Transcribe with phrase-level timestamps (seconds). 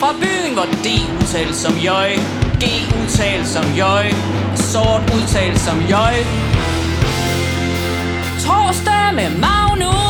[0.00, 0.86] Fra byen, hvor D
[1.20, 2.10] udtales som jøj
[2.60, 2.64] G
[3.02, 4.06] udtales som jøj
[4.56, 6.14] Sort udtales som jøj
[8.44, 10.09] Torsdag med Magnus.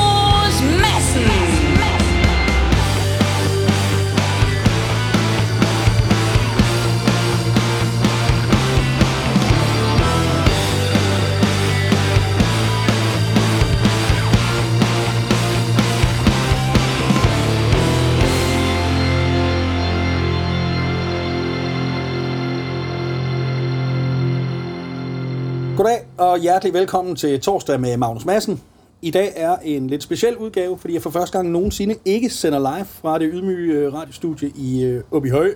[26.20, 28.60] Og hjertelig velkommen til torsdag med Magnus Madsen.
[29.02, 32.59] I dag er en lidt speciel udgave, fordi jeg for første gang nogensinde ikke sender
[32.59, 35.55] live fra det ydmyge øh, radiostudie i øh, Åbyhøj,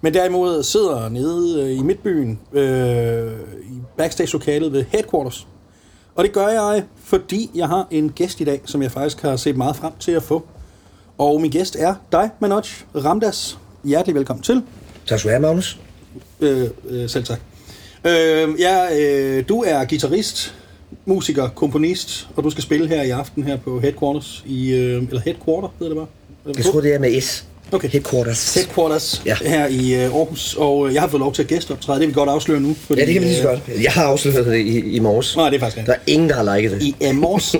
[0.00, 5.46] men derimod sidder nede øh, i Midtbyen øh, i backstage-lokalet ved Headquarters.
[6.14, 9.36] Og det gør jeg, fordi jeg har en gæst i dag, som jeg faktisk har
[9.36, 10.46] set meget frem til at få.
[11.18, 12.62] Og min gæst er dig, Manoj
[12.94, 13.58] Ramdas.
[13.84, 14.62] Hjertelig velkommen til.
[15.06, 15.78] Tak skal du have, Magnus.
[16.40, 17.53] Øh, øh, selv tak.
[18.06, 20.54] Øh, ja, øh, du er guitarist,
[21.06, 25.20] musiker, komponist, og du skal spille her i aften her på Headquarters, i, øh, eller
[25.20, 26.06] Headquarter hedder det bare?
[26.46, 27.44] Eller Jeg tror, det er med S.
[27.72, 27.88] Okay.
[27.88, 28.54] Headquarters.
[28.54, 29.34] Headquarters Ja.
[29.44, 32.14] her i øh, Aarhus, og øh, jeg har fået lov til at gæsteoptræde, det vil
[32.14, 32.74] vi godt afsløre nu.
[32.74, 33.82] Fordi, Ja, det kan vi lige så øh, godt.
[33.82, 35.36] Jeg har afsløret det i, i morges.
[35.36, 36.08] Nej, det er faktisk Der rigtigt.
[36.08, 36.82] er ingen, der har liket det.
[36.82, 37.56] I Amos.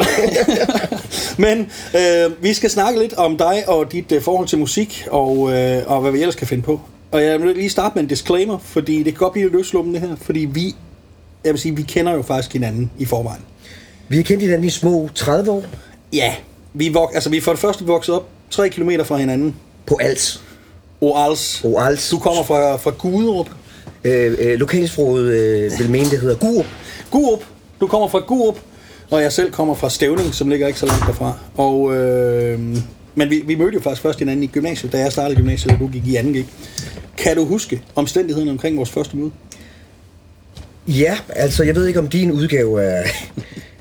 [1.39, 1.59] Men
[1.97, 5.83] øh, vi skal snakke lidt om dig og dit øh, forhold til musik, og, øh,
[5.87, 6.81] og hvad vi ellers kan finde på.
[7.15, 10.17] Og jeg vil lige starte med en disclaimer, fordi det kan godt blive løslummende her,
[10.17, 10.75] fordi vi,
[11.45, 13.43] jeg vil sige, vi kender jo faktisk hinanden i forvejen.
[14.09, 15.63] Vi har kendt hinanden i små 30 år
[16.13, 16.35] Ja,
[16.75, 19.55] vi, vok- altså, vi er for det første vokset op 3 km fra hinanden.
[19.87, 20.41] på alt.
[21.01, 21.65] Oals.
[21.65, 22.09] Og alt.
[22.11, 23.51] Du kommer fra, fra Guderup.
[24.05, 26.67] Øh, øh, lokalsproget øh, vil mene, det hedder Gurup.
[27.11, 27.45] Gurup.
[27.81, 28.59] Du kommer fra Gurup,
[29.11, 31.39] og jeg selv kommer fra Stævning, som ligger ikke så langt derfra.
[31.57, 32.77] Og, øh,
[33.15, 35.81] men vi, vi mødte jo faktisk først hinanden i gymnasiet, da jeg startede gymnasiet, og
[35.81, 36.45] du gik i 2G.
[37.17, 39.31] Kan du huske omstændighederne omkring vores første møde?
[40.89, 43.03] Ja, altså jeg ved ikke, om din udgave er,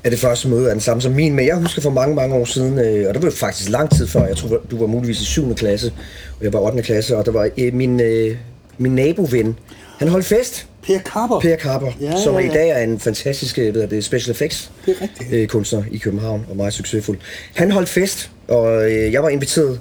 [0.04, 2.34] af det første møde er den samme som min, men jeg husker for mange, mange
[2.34, 5.20] år siden, øh, og det var faktisk lang tid før, jeg tror, du var muligvis
[5.20, 5.54] i 7.
[5.54, 5.92] klasse,
[6.38, 6.82] og jeg var 8.
[6.82, 8.36] klasse, og der var øh, min, øh,
[8.78, 9.58] min naboven,
[9.98, 11.40] han holdt fest, Per Karper.
[11.40, 12.52] Per Karper, Ja, ja, som ja, i ja.
[12.52, 16.46] dag er en fantastisk øh, hvad det, special effects Det er øh, kunstner i København,
[16.50, 17.18] og meget succesfuld.
[17.54, 19.80] Han holdt fest, og øh, jeg var inviteret.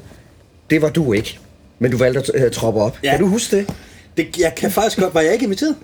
[0.70, 1.40] Det var du ikke,
[1.80, 2.98] men du valgte at øh, troppe op.
[3.04, 3.12] Ja.
[3.12, 3.70] Kan du huske det?
[4.18, 5.14] Det, jeg kan faktisk godt...
[5.14, 5.76] Var jeg ikke inviteret?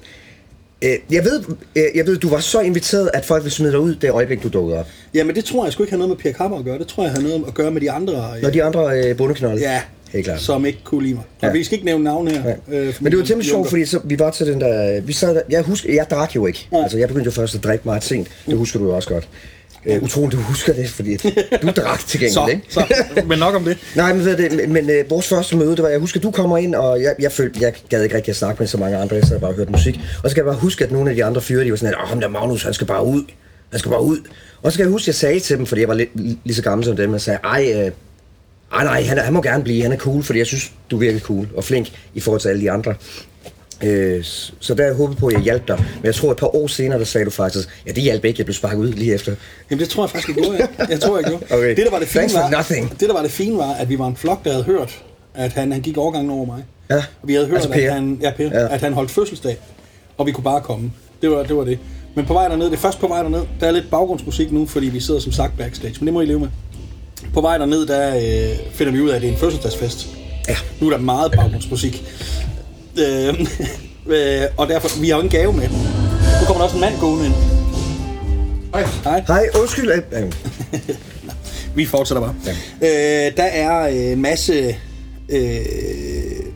[0.82, 1.44] Øh, jeg, ved,
[1.76, 4.44] øh, jeg ved, du var så inviteret, at folk ville smide dig ud det øjeblik,
[4.44, 4.88] du dukkede op.
[5.14, 6.80] Jamen, det tror jeg sgu ikke har noget med Per Karper at gøre.
[6.80, 8.14] Det tror jeg har noget at gøre med de andre...
[8.36, 9.62] øh, Når de andre øh, bundeknolde.
[9.62, 9.82] Ja,
[10.14, 10.42] Helt klart.
[10.42, 11.24] som ikke kunne lide mig.
[11.42, 11.52] Og Ja.
[11.52, 12.44] vi skal ikke nævne navne her.
[12.72, 12.78] Ja.
[12.78, 15.02] øh, Men det var temmelig sjovt, fordi så, vi var til den der...
[15.02, 16.68] Vi sad der, jeg husker, jeg drak jo ikke.
[16.72, 16.82] Nej.
[16.82, 18.28] Altså, jeg begyndte jo først at drikke meget sent.
[18.46, 19.28] Det husker du jo også godt.
[19.90, 21.18] Uh, utroligt, du husker det, fordi
[21.62, 22.62] du drak til gengæld, Så, ikke?
[22.70, 22.84] så,
[23.30, 23.78] men nok om det.
[23.96, 26.32] Nej, men, ved det, men, men øh, vores første møde, det var, jeg husker, du
[26.32, 28.98] kommer ind, og jeg, jeg følte, jeg gad ikke rigtig at snakke med så mange
[28.98, 30.00] andre, jeg sad bare og hørte musik.
[30.24, 31.94] Og så kan jeg bare huske, at nogle af de andre fyre, de var sådan,
[31.94, 33.24] at åh, ham der Magnus, han skal bare ud.
[33.72, 34.18] Han skal bare ud.
[34.62, 36.10] Og så kan jeg huske, at jeg sagde til dem, fordi jeg var lidt,
[36.46, 37.92] lige så gammel som dem, jeg sagde, ej, øh,
[38.74, 41.00] ej nej, han, han må gerne blive, han er cool, fordi jeg synes, du er
[41.00, 42.96] virkelig cool og flink i forhold til alle de andre.
[43.84, 44.24] Øh,
[44.60, 45.78] så der jeg håbet på, at jeg hjalp dig.
[45.78, 48.40] Men jeg tror, et par år senere, der sagde du faktisk, ja, det hjalp ikke,
[48.40, 49.36] jeg blev sparket ud lige efter.
[49.72, 50.58] Jamen det tror jeg faktisk, jeg gjorde.
[50.80, 51.44] Jeg, jeg tror, jeg gjorde.
[51.56, 51.70] Okay.
[51.76, 52.90] Det, der var det fine var, nothing.
[53.00, 55.04] det, der var det fine var, at vi var en flok, der havde hørt,
[55.36, 56.64] at han, han gik overgangen over mig.
[56.90, 56.96] Ja.
[56.96, 58.74] Og vi havde hørt, Altså at, han, ja, per, Ja.
[58.74, 59.58] at han holdt fødselsdag,
[60.18, 60.92] og vi kunne bare komme.
[61.22, 61.56] Det var det.
[61.56, 61.80] Var det.
[62.16, 64.66] Men på vej derned, det er først på vej derned, der er lidt baggrundsmusik nu,
[64.66, 66.48] fordi vi sidder som sagt backstage, men det må I leve med.
[67.34, 70.08] På vej derned, der øh, finder vi ud af, at det er en fødselsdagsfest.
[70.48, 70.56] Ja.
[70.82, 72.04] Nu er der meget baggrundsmusik.
[73.00, 73.34] Øh,
[74.16, 75.70] øh, og derfor, vi har jo en gave med.
[75.70, 77.34] Nu kommer der også en mand gående ind.
[78.74, 78.84] Hej.
[79.04, 79.24] Hej.
[79.28, 79.92] Hej, undskyld.
[79.92, 80.32] øh, øh,
[81.76, 82.36] Vi fortsætter bare.
[82.82, 83.28] Ja.
[83.28, 84.76] Øh, der er øh, en masse...
[85.30, 85.60] Øh,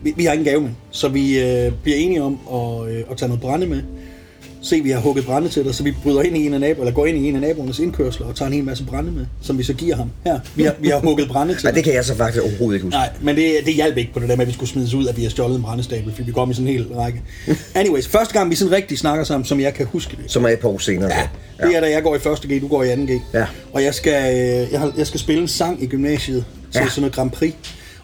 [0.02, 3.16] vi, vi har ingen gave med, så vi øh, bliver enige om at, øh, at
[3.16, 3.82] tage noget brænde med.
[4.64, 6.80] Se, vi har hugget brænde til dig, så vi bryder ind i en af nabo,
[6.80, 9.26] eller går ind i en af naboernes indkørsler og tager en hel masse brænde med,
[9.42, 10.10] som vi så giver ham.
[10.26, 12.74] Her, vi har, vi har hugget brænde til Nej, det kan jeg så faktisk overhovedet
[12.76, 12.96] ikke huske.
[12.96, 15.06] Nej, men det, det hjalp ikke på det der med, at vi skulle smides ud,
[15.06, 17.22] at vi har stjålet en brændestabel, fordi vi kom i sådan en hel række.
[17.74, 20.48] Anyways, første gang vi sådan rigtig snakker sammen, som jeg kan huske det, Som er
[20.48, 21.10] et par år senere.
[21.60, 23.20] Ja, det er da jeg går i første G, du går i anden G.
[23.34, 23.46] Ja.
[23.72, 26.88] Og jeg skal, øh, jeg, har, jeg skal spille en sang i gymnasiet til Ja.
[26.88, 27.54] sådan noget Grand Prix.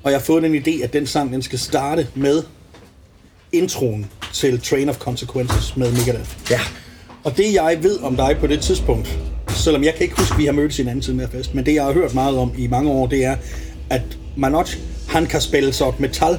[0.03, 2.43] Og jeg har fået den idé, at den sang den skal starte med
[3.53, 6.31] introen til Train of Consequences med Megadeth.
[6.51, 6.61] Ja.
[7.25, 9.19] Og det jeg ved om dig på det tidspunkt,
[9.49, 11.55] selvom jeg kan ikke huske, at vi har mødtes i en anden tid med fest,
[11.55, 13.37] men det jeg har hørt meget om i mange år, det er,
[13.91, 14.03] at
[14.37, 14.67] Manoj,
[15.09, 16.39] han kan spille så et metal.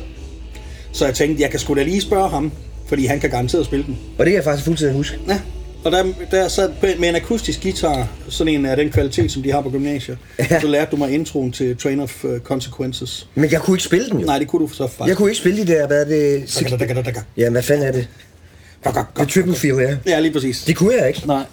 [0.91, 2.51] Så jeg tænkte, jeg kan sgu da lige spørge ham,
[2.87, 3.97] fordi han kan garanteret spille den.
[4.19, 5.19] Og det kan jeg faktisk fuldstændig huske.
[5.27, 5.39] Ja.
[5.83, 9.51] Og der, der sad med en akustisk guitar, sådan en af den kvalitet, som de
[9.51, 10.59] har på gymnasiet, Ja.
[10.59, 13.27] så lærte du mig introen til Train of øh, Consequences.
[13.35, 14.25] Men jeg kunne ikke spille den jo.
[14.25, 15.07] Nej, det kunne du så faktisk.
[15.09, 16.59] Jeg kunne ikke spille de der, hvad er det?
[16.59, 17.19] Daga, daga, daga, daga.
[17.37, 18.07] Ja, hvad fanden er det?
[18.83, 19.97] Det er triple feel, ja.
[20.05, 20.63] Ja, lige præcis.
[20.63, 21.21] Det kunne jeg ikke.
[21.27, 21.43] Nej.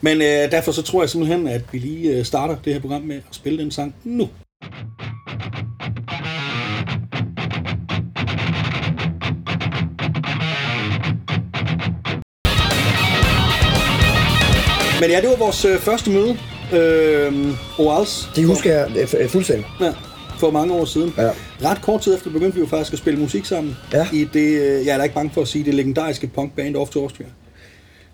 [0.00, 3.02] Men øh, derfor så tror jeg simpelthen, at vi lige øh, starter det her program
[3.02, 4.28] med at spille den sang nu.
[15.00, 16.38] Men ja, det var vores øh, første møde.
[16.72, 18.30] Øh, Orals.
[18.36, 19.66] Det husker jeg øh, fu- øh, fuldstændig.
[19.80, 19.92] Ja,
[20.38, 21.14] for mange år siden.
[21.18, 21.30] Ja.
[21.64, 23.76] Ret kort tid efter begyndte vi jo faktisk at spille musik sammen.
[23.92, 24.06] Ja.
[24.12, 26.90] I det, øh, jeg er da ikke bange for at sige, det legendariske punkband Off
[26.90, 27.26] to Austria.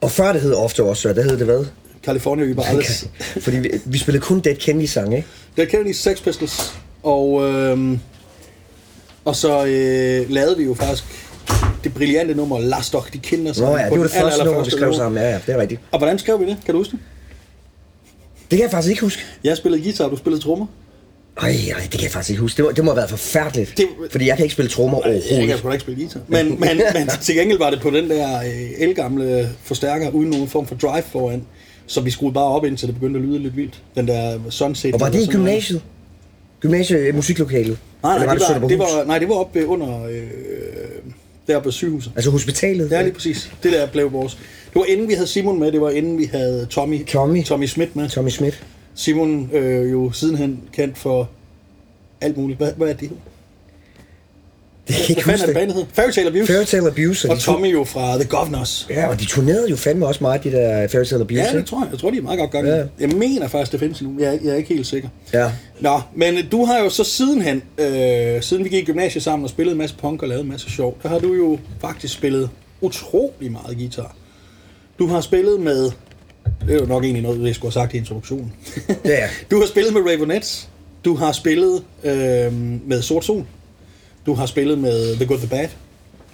[0.00, 1.64] Og før det hed ofte også, der hed det hvad?
[2.04, 3.06] California Über Alles.
[3.44, 5.28] Fordi vi, vi spillede kun Dead Kennedy sang, ikke?
[5.56, 6.72] Der kender de Sex Pistols.
[7.02, 8.00] Og, øhm,
[9.24, 11.04] og så øh, lavede vi jo faktisk
[11.84, 13.46] det brillante nummer Last of de Kinder.
[13.50, 15.22] Nå sammen ja, det var det første aller- nummer, vi skrev sammen.
[15.22, 15.80] Ja, ja, det er rigtigt.
[15.92, 16.56] Og hvordan skrev vi det?
[16.64, 16.98] Kan du huske det?
[18.50, 19.22] Det kan jeg faktisk ikke huske.
[19.44, 20.66] Jeg spillede guitar, du spillede trommer.
[21.40, 22.56] Ej, ej, det kan jeg faktisk ikke huske.
[22.56, 23.74] Det må, det må have været forfærdeligt.
[23.76, 25.58] Det- Fordi jeg kan ikke spille trommer Jeg kan overhovedet.
[25.58, 26.20] sgu da ikke spille guitar.
[26.28, 30.48] Men, men, men til gengæld var det på den der øh, elgamle forstærker uden nogen
[30.48, 31.44] form for drive foran.
[31.86, 33.82] Så vi skruede bare op indtil det begyndte at lyde lidt vildt.
[33.94, 34.94] Den der sunset.
[34.94, 35.30] Og var det i noget.
[35.30, 35.82] gymnasiet?
[36.60, 37.78] Gymnasie musiklokalet?
[38.02, 38.78] Nej, nej, det, var, det, Sønderborghus?
[38.78, 40.04] var, nej, det var oppe under...
[40.04, 40.22] Øh,
[41.46, 42.12] deroppe ved sygehuset.
[42.16, 42.90] Altså hospitalet?
[42.90, 43.52] Ja, lige præcis.
[43.62, 44.34] Det der blev vores...
[44.34, 47.44] Det var inden vi havde Simon med, det var inden vi havde Tommy, Tommy.
[47.44, 48.08] Tommy Schmidt med.
[48.08, 48.64] Tommy Schmidt.
[48.94, 51.30] Simon øh, jo sidenhen kendt for
[52.20, 52.58] alt muligt.
[52.58, 53.10] Hvad, hvad er det?
[54.88, 55.54] Det kan Hvad ikke fanden er huske det det.
[55.54, 55.84] bandet hed?
[55.92, 56.46] Fairytale Abuse.
[56.46, 57.30] Fairytale Abuse.
[57.30, 58.86] Og Tommy jo fra The Governors.
[58.90, 61.40] Ja, og de turnerede jo fandme også meget, de der Fairytale Abuse.
[61.40, 61.88] Ja, det tror jeg.
[61.92, 62.66] Jeg tror, de er meget godt gang.
[62.66, 62.84] Ja.
[63.00, 64.16] Jeg mener faktisk, det findes nu.
[64.18, 65.08] Jeg, er- jeg er ikke helt sikker.
[65.32, 65.50] Ja.
[65.80, 69.50] Nå, men du har jo så sidenhen, øh, siden vi gik i gymnasiet sammen og
[69.50, 72.50] spillede en masse punk og lavet en masse sjov, der har du jo faktisk spillet
[72.80, 74.16] utrolig meget guitar.
[74.98, 75.82] Du har spillet med,
[76.66, 78.52] det er jo nok egentlig noget, jeg skulle have sagt i introduktionen.
[79.04, 79.28] Ja.
[79.50, 80.68] Du har spillet med Ravenettes,
[81.04, 82.52] du har spillet øh,
[82.88, 83.44] med Sort Sol,
[84.26, 85.68] du har spillet med The Good The Bad,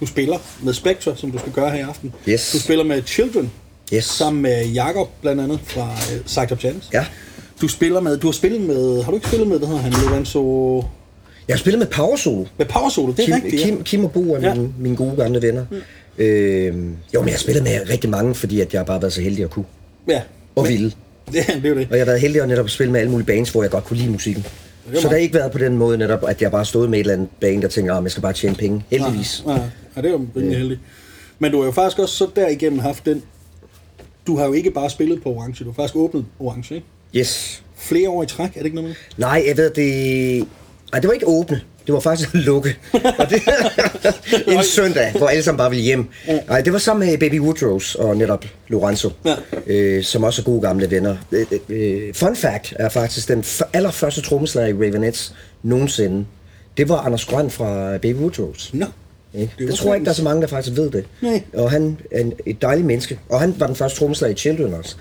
[0.01, 2.13] du spiller med Spectre, som du skal gøre her i aften.
[2.29, 2.51] Yes.
[2.53, 3.51] Du spiller med Children,
[3.95, 4.05] Yes.
[4.05, 6.89] sammen med Jakob blandt andet fra øh, Psyched Up Chance.
[6.93, 7.07] Ja.
[7.61, 9.93] Du spiller med, du har spillet med, har du ikke spillet med, hvad hedder han,
[9.93, 10.77] Lorenzo,
[11.49, 12.45] Jeg har spillet med Power Solo.
[12.59, 14.55] med Power Solo, det er Kim, rigtigt, Kim, Kim og Bo er Ja.
[14.55, 15.65] mine, mine gode gamle venner.
[16.19, 16.67] Øh,
[17.15, 19.21] jo, men jeg har spillet med rigtig mange, fordi at jeg har bare været så
[19.21, 19.65] heldig at kunne.
[20.09, 20.13] ja.
[20.15, 20.21] ja.
[20.57, 20.93] Og ville.
[21.33, 21.87] Det, det er jo det.
[21.91, 23.85] Og jeg har været heldig at netop spille med alle mulige bands, hvor jeg godt
[23.85, 24.47] kunne lide musikken.
[24.95, 27.01] Så det har ikke været på den måde netop, at jeg bare stod med et
[27.01, 28.85] eller andet band og tænkte, at jeg skal bare tjene penge.
[28.91, 29.43] Heldigvis.
[29.47, 29.59] Ja, ja,
[29.97, 30.81] ja, det er jo rimelig heldigt.
[31.39, 33.23] Men du har jo faktisk også så derigennem haft den,
[34.27, 36.87] du har jo ikke bare spillet på Orange, du har faktisk åbnet Orange, ikke?
[37.17, 37.63] Yes.
[37.77, 38.97] Flere år i træk, er det ikke noget med?
[39.17, 40.49] Nej, jeg ved, det...
[40.93, 41.61] Ej, det var ikke åbne.
[41.89, 42.77] Det var faktisk lukke.
[42.93, 43.43] Og det...
[44.57, 46.09] en søndag, hvor alle sammen bare ville hjem.
[46.49, 49.35] Nej, det var sammen med Baby Woodrose og netop Lorenzo, Ja.
[49.67, 51.17] øh, som også er gode gamle venner.
[51.33, 56.27] Øh, øh, fun fact er faktisk den allerførste trommeslager i Ravenettes nogensinde.
[56.77, 58.77] Det var Anders Grøn fra Baby Woodrose.
[58.77, 58.87] Nå.
[59.35, 59.53] Ikke?
[59.59, 61.05] Det Det, tror jeg ikke, der er så mange, der faktisk ved det.
[61.21, 61.43] Nej.
[61.55, 63.19] Og han er en, et dejligt menneske.
[63.29, 64.97] Og han var den første trommeslager i Children også.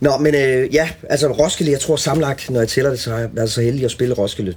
[0.00, 3.18] Nå, men øh, ja, altså Roskilde, jeg tror sammenlagt, når jeg tæller det, så har
[3.18, 4.54] jeg været så heldig at spille Roskilde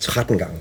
[0.00, 0.54] 13 gange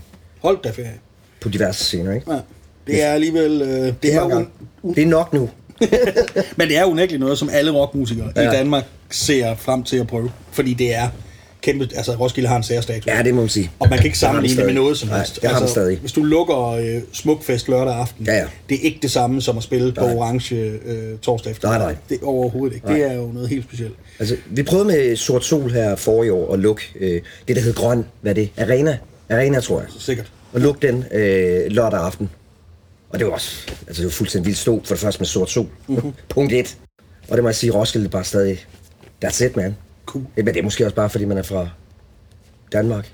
[0.43, 0.93] Hold da ferie.
[1.41, 2.31] på diverse scener, ikke?
[2.31, 2.39] Ja.
[2.87, 4.47] Det er alligevel, øh, det, Det er gange.
[4.95, 5.49] det er nok nu.
[6.57, 8.41] men det er unægteligt noget, som alle rockmusikere ja.
[8.41, 10.31] I Danmark ser frem til at prøve.
[10.51, 11.07] Fordi det er
[11.61, 13.07] kæmpe, altså Roskilde har en særstatus.
[13.07, 13.71] Ja, det må man sige.
[13.79, 15.31] Og man kan ikke sammenligne det med noget som Nej, helst.
[15.33, 15.97] Altså, det har den stadig.
[15.97, 18.45] Hvis du lukker øh, Smukfest lørdag aften, Ja, ja.
[18.69, 20.15] det er ikke det samme som at spille på Nej.
[20.15, 21.67] Orange øh, torsdag efter.
[21.67, 21.95] Nej, nej.
[22.09, 22.87] Det er overhovedet ikke.
[22.87, 23.93] Det er jo noget helt specielt.
[24.19, 27.61] Altså, vi prøvede med Sort Sol her for i år at lukke øh, det, der
[27.61, 28.49] hed Grøn, hvad er det?
[28.57, 28.97] Arena?
[29.29, 29.89] Arena, tror jeg.
[29.99, 30.31] Sikkert.
[30.53, 32.29] Og lukke den øh, lørdag aften.
[33.09, 35.49] Og det var også, altså det var fuldstændig vildt stort, for det første med Sort
[35.49, 35.67] Sol.
[35.87, 36.13] Mm-hmm.
[36.29, 36.77] Punkt 1.
[37.29, 38.65] Og det må jeg sige, Roskilde bare stadig,
[39.25, 39.75] that's it, man.
[40.05, 40.25] Cool.
[40.35, 41.69] Men det er måske også bare, fordi man er fra
[42.73, 43.11] Danmark.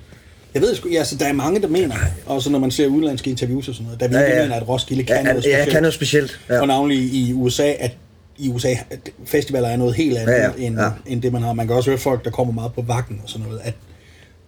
[0.54, 3.30] Jeg ved sgu, ja, altså, der er mange, der mener, også når man ser udenlandske
[3.30, 4.44] interviews og sådan noget, der virkelig Ja, ja.
[4.44, 5.58] mener, at Roskilde kan Ja, noget ja, specielt.
[5.66, 6.40] jeg kan noget specielt.
[6.50, 6.62] Ja.
[6.62, 7.92] Og navnlig i USA, at
[8.38, 10.52] i USA, at festivaler er noget helt andet, Ja, ja.
[10.58, 10.90] End, Ja.
[11.08, 11.54] end det, man har.
[11.54, 13.74] Man kan også høre folk, der kommer meget på vagten og sådan noget, at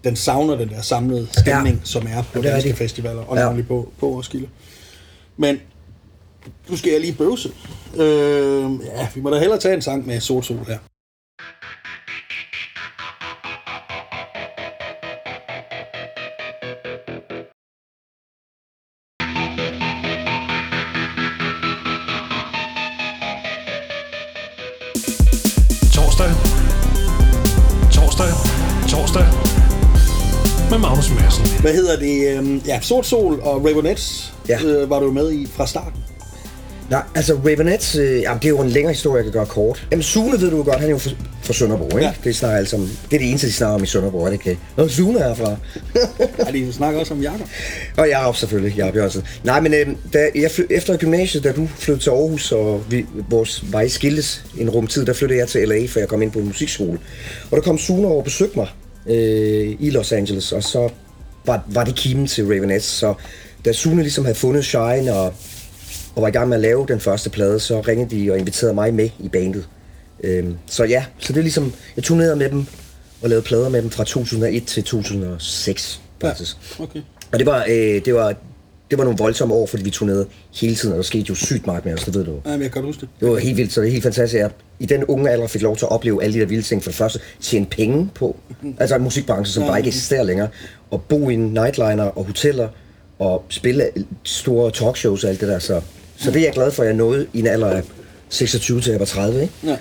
[0.03, 1.81] den savner den der samlede stemning, Ja.
[1.83, 2.77] som er på det er danske rigtigt.
[2.77, 3.43] festivaler, og Ja.
[3.43, 4.47] navnlig på, på Roskilde.
[5.37, 5.57] Men
[6.69, 7.49] nu skal jeg lige bøvse.
[7.95, 10.77] Øh, ja, vi må da hellere tage en sang med Sort Sol her.
[31.71, 32.37] Hvad hedder det?
[32.39, 34.63] Øh, ja, Sort Sol og Ravenettes Ja.
[34.63, 35.99] øh, var du med i fra starten.
[36.89, 39.87] Nej, altså Ravenettes, øh, jamen, det er jo en længere historie, jeg kan gøre kort.
[39.91, 41.11] Jamen Sune ved du godt, han er jo fra,
[41.43, 42.05] fra Sønderborg, ikke?
[42.05, 42.13] Ja.
[42.23, 44.33] Det, snakker altså om, det er det eneste, de snakker om i Sønderborg, er det
[44.33, 44.59] ikke?
[44.77, 45.55] Nå, Sune er fra.
[46.45, 47.47] Ja, de snakker også om Jakob.
[47.97, 49.23] og Jacob selvfølgelig, Jacob Jørgensen.
[49.43, 53.05] Nej, men øh, da jeg fly, efter gymnasiet, da du flyttede til Aarhus, og vi,
[53.29, 56.39] vores vej skiltes en rumtid, der flyttede jeg til LA, for jeg kom ind på
[56.39, 56.99] en musikskole.
[57.51, 58.67] Og der kom Sune over og besøgte mig
[59.07, 60.89] øh, i Los Angeles, og så
[61.45, 62.89] var, var det kimen til Ravenettes.
[62.89, 63.13] Så
[63.65, 65.33] da Sune ligesom havde fundet Shine og,
[66.15, 68.73] og var i gang med at lave den første plade, så ringede de og inviterede
[68.73, 69.67] mig med i bandet.
[70.23, 72.65] Øhm, så ja, så det er ligesom, jeg turnerede med dem
[73.21, 76.57] og lavede plader med dem fra 2001 til 2006 faktisk.
[76.79, 77.01] Ja, okay.
[77.31, 78.35] Og det var, øh, det var,
[78.91, 81.65] det var nogle voldsomme år, fordi vi turnerede hele tiden, og der skete jo sygt
[81.65, 82.31] meget med os, det ved du.
[82.45, 83.09] Ja, men jeg kan huske det.
[83.19, 84.39] Det var helt vildt, så det er helt fantastisk.
[84.39, 86.83] Jeg i den unge alder fik lov til at opleve alle de der vilde ting.
[86.83, 88.35] For det første, tjene penge på.
[88.79, 90.47] Altså en musikbranche, som bare ikke eksisterer længere.
[90.91, 92.67] Og bo i en nightliner og hoteller,
[93.19, 93.89] og spille
[94.23, 95.59] store talkshows og alt det der.
[95.59, 95.81] Så,
[96.17, 97.83] så det er jeg glad for, at jeg nåede i en alder af
[98.29, 99.53] 26 til jeg var 30, ikke?
[99.63, 99.77] Ja.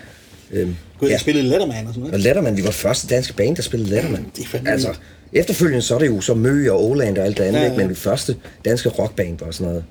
[0.53, 1.19] Øhm, Gud, jeg ja.
[1.19, 2.25] spillede Letterman og sådan Og noget.
[2.25, 4.27] Letterman, vi var første danske band, der spillede Letterman.
[4.37, 4.95] Det er altså.
[5.33, 7.77] Efterfølgende så er det jo så Mø og Oland og alt det andet, Ja, ja,
[7.77, 9.85] men det første danske rockband og sådan noget.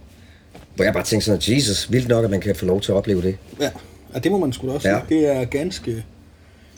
[0.75, 2.95] Hvor jeg bare tænkte sådan, Jesus, vildt nok, at man kan få lov til at
[2.95, 3.37] opleve det.
[3.61, 3.69] Ja.
[4.13, 4.99] ja, det må man sgu da også Ja.
[5.09, 5.91] Det er ganske...
[5.91, 6.03] det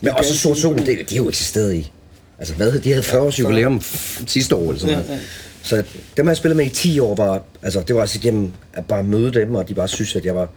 [0.02, 1.92] Men er også Sort Sol, det, de har jo eksisteret i.
[2.40, 3.82] Altså hvad, de havde 40 års jubilæum
[4.28, 5.10] sidste år eller sådan noget.
[5.10, 5.18] ja.
[5.64, 5.84] Så
[6.18, 8.86] dem har jeg spillet med i 10 år, var, altså det var altså igennem at
[8.86, 10.50] bare møde dem, og de bare synes, at jeg var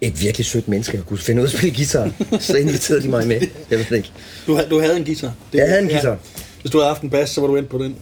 [0.00, 2.12] et virkelig sødt menneske, og kunne finde ud af at spille guitar.
[2.40, 3.40] Så inviterede de mig med.
[3.70, 4.10] Jeg ved ikke.
[4.46, 5.34] Du, du havde en guitar.
[5.52, 6.18] Det, Jeg havde en guitar.
[6.60, 7.96] Hvis du havde haft en bas, så var du endt på den.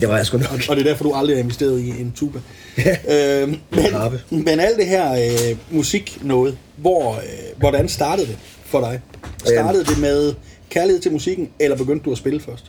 [0.00, 0.50] Det var jeg sgu nok.
[0.68, 2.38] Og det er derfor, du aldrig har investeret i en tuba.
[3.12, 3.60] øh, men,
[3.92, 4.20] harpe.
[4.30, 7.20] men alt det her øh, musik noget, hvor, øh,
[7.58, 9.00] hvordan startede det for dig?
[9.44, 10.34] Startede det med
[10.70, 12.64] kærlighed til musikken, eller begyndte du at spille først?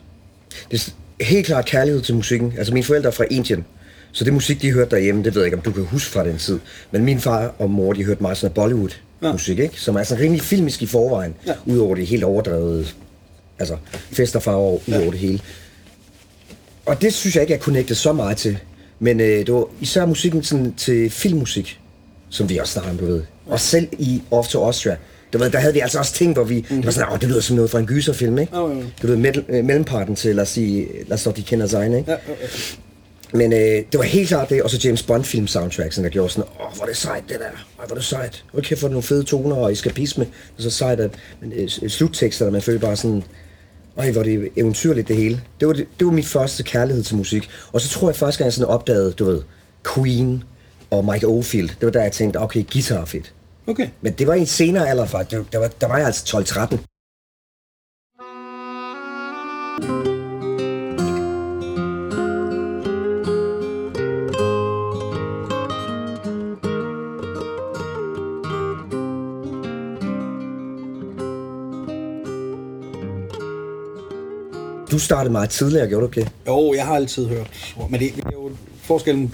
[0.72, 2.54] Det er helt klart kærlighed til musikken.
[2.58, 3.66] Altså mine forældre er fra Indien,
[4.12, 6.24] så det musik, de hørte derhjemme, det ved jeg ikke, om du kan huske fra
[6.26, 6.60] den tid.
[6.92, 9.82] Men min far og mor, de hørte meget sådan Bollywood-musik, ikke?
[9.82, 11.52] Som er sådan rimelig filmisk i forvejen, Ja.
[11.52, 11.74] ja.
[11.74, 12.96] udover det helt overdrevet,
[13.60, 13.78] altså
[14.12, 15.40] fest og farver ud over det hele.
[16.86, 18.58] Og det synes jeg ikke, jeg connectede så meget til.
[19.00, 21.80] Men øh, det var især musikken sådan, til filmmusik,
[22.30, 23.24] som vi også snakker om, du ved.
[23.46, 24.98] Og selv i Off to Austria,
[25.34, 26.76] du ved, der havde vi altså også ting, hvor vi, mm.
[26.76, 28.58] det var sådan, åh, det lyder som noget fra en gyserfilm, ikke?
[28.58, 28.84] Jo, jo.
[29.02, 31.86] Du ved, mellem, øh, mellemparten til, lad os sige, lad os sige, de kender sig,
[31.86, 31.98] ikke?
[32.08, 32.48] Ja, ja, ja.
[33.32, 36.30] Men øh, det var helt klart det, og så James Bond film soundtracksen, der gjorde
[36.30, 38.44] sådan, åh, hvor er det sejt det der, Ej, hvor er det sejt.
[38.54, 41.12] Okay, for nogle fede toner og eskapisme, og så sejt, at
[41.42, 43.24] men, øh, sluttekster, man følte bare sådan,
[44.00, 45.42] Ej, hvor det eventyrligt det hele.
[45.60, 47.50] Det var, det, det var mit første kærlighed til musik.
[47.72, 49.42] Og så tror jeg første gang, jeg sådan opdagede, du ved,
[49.94, 50.44] Queen
[50.92, 51.70] og Mike Oldfield.
[51.70, 53.34] Det var der, jeg tænkte, okay, guitar er fedt.
[53.68, 53.90] Okay.
[54.02, 55.52] Men det var i en senere alder, faktisk.
[55.52, 56.38] Der var, der var jeg altså
[59.98, 60.19] 12-13.
[74.92, 76.30] Du startede meget tidligere, gjorde du ikke det?
[76.48, 77.48] Jo, jeg har altid hørt.
[77.90, 78.50] Men det, det er jo
[78.84, 79.34] forskellen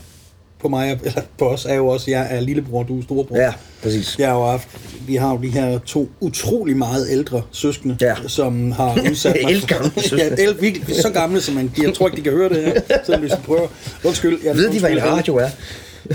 [0.62, 3.04] på mig, og- eller på os, er jo også, at jeg er lillebror, du er
[3.04, 3.38] storebror.
[3.38, 4.16] Ja, præcis.
[4.20, 4.68] Jeg har jo haft,
[5.08, 8.14] vi har jo de her to utrolig meget ældre søskende, Ja.
[8.28, 10.36] som har udsat mig Ældgamle søskende.
[10.38, 12.82] ja, el, virkelig, så gamle, som man, jeg tror ikke, de kan høre det her,
[13.06, 13.68] selvom hvis de prøver.
[14.04, 14.40] Undskyld.
[14.44, 15.50] Jeg, Ved de, hvad en radio er?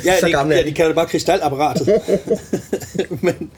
[0.05, 0.73] Ja, så de, gamle ja, de de.
[0.73, 1.89] kalder det bare krystalapparatet.
[3.21, 3.51] men,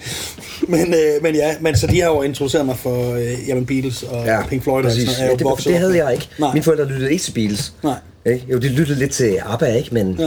[0.68, 4.02] men, øh, men ja, men så de har jo introduceret mig for øh, jamen Beatles
[4.02, 4.82] og ja, Pink Floyd.
[4.82, 5.08] præcis.
[5.08, 5.38] Og sådan, Ja, noget.
[5.38, 6.28] det, vokset det op havde jeg ikke.
[6.38, 6.52] Nej.
[6.52, 7.72] Mine forældre lyttede ikke til Beatles.
[7.84, 7.94] Nej.
[8.26, 8.46] Ikke?
[8.52, 9.94] Jo, de lyttede lidt til ABBA, ikke?
[9.94, 10.24] Men Ja.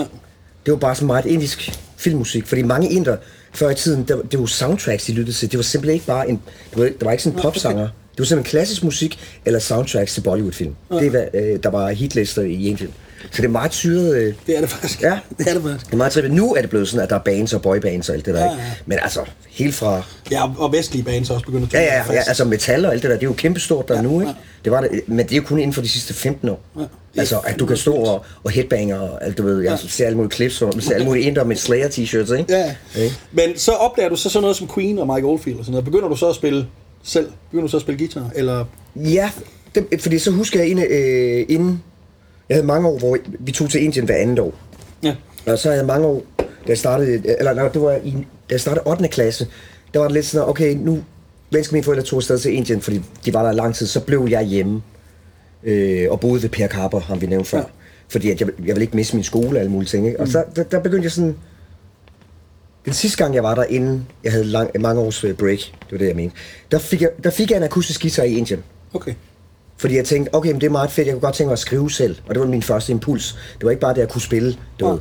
[0.65, 2.47] det var bare så meget indisk filmmusik.
[2.47, 3.17] Fordi mange inder
[3.53, 5.51] før i tiden, der, det var soundtracks, de lyttede til.
[5.51, 6.41] Det var simpelthen ikke bare en...
[6.71, 7.81] Det var, der var ikke sådan en popsanger.
[7.83, 10.75] Det var simpelthen klassisk musik eller soundtracks til Bollywood-film.
[10.91, 12.89] Det er, hvad, øh, der var hitlister i Indien.
[13.31, 14.15] Så det er meget syret...
[14.17, 15.01] Øh, Det er det faktisk.
[15.01, 15.19] Ja.
[15.37, 15.85] Det er det faktisk.
[15.85, 16.33] det er meget trippet.
[16.33, 18.39] Nu er det blevet sådan, at der er bands og boybands og alt det der,
[18.45, 18.63] Ja, ikke?
[18.63, 18.71] ja.
[18.85, 20.01] Men altså, helt fra...
[20.31, 23.01] Ja, og vestlige bands er også begyndt at Ja, ja, ja, altså metal og alt
[23.03, 24.27] det der, det er jo kæmpestort der Ja, nu, ikke?
[24.31, 24.33] ja.
[24.63, 26.61] Det var det, men det er jo kun inden for de sidste 15 år.
[26.79, 26.83] Ja.
[27.17, 29.87] Altså, at du kan stå og, og headbanger og alt, du ved, jeg Ja.
[29.89, 32.45] ser alle mulige clips, og ser alle mulige indre med Slayer t-shirts, ikke?
[32.57, 33.15] Ja, Ikke?
[33.31, 35.85] men så opdager du så sådan noget som Queen og Mike Oldfield og sådan noget.
[35.85, 36.67] Begynder du så at spille
[37.03, 37.29] selv?
[37.51, 38.29] Begynder du så at spille guitar?
[38.35, 38.65] Eller...
[38.95, 39.29] Ja,
[39.75, 41.83] det, fordi så husker jeg, inden, øh, inden,
[42.49, 44.53] jeg havde mange år, hvor vi tog til Indien hver andet år.
[45.03, 45.15] Ja.
[45.45, 48.51] Og så havde jeg mange år, da jeg startede, eller nej, det var i, da
[48.51, 49.07] jeg startede 8.
[49.07, 49.47] klasse,
[49.93, 51.03] der var det lidt sådan, okay, nu
[51.51, 54.27] mennesker mine forældre tog afsted til Indien, fordi de var der lang tid, så blev
[54.29, 54.81] jeg hjemme
[55.63, 57.57] øh, og boede ved Per Carper, ham vi nævnte før.
[57.57, 57.63] Ja.
[58.09, 60.07] Fordi at jeg, jeg ville ikke miste min skole og alle mulige ting.
[60.07, 60.19] Ikke?
[60.19, 61.35] Og så, der, der begyndte jeg sådan,
[62.85, 65.91] den sidste gang jeg var der, inden jeg havde lang, mange års øh, break, det
[65.91, 66.35] var det jeg mente,
[66.71, 68.63] der fik jeg, der fik jeg en akustisk guitar i Indien.
[68.93, 69.13] Okay.
[69.77, 71.59] Fordi jeg tænkte, okay, men det er meget fedt, jeg kunne godt tænke mig at
[71.59, 72.15] skrive selv.
[72.27, 73.35] Og det var min første impuls.
[73.57, 74.91] Det var ikke bare det at kunne spille, du Ja.
[74.91, 74.99] ved,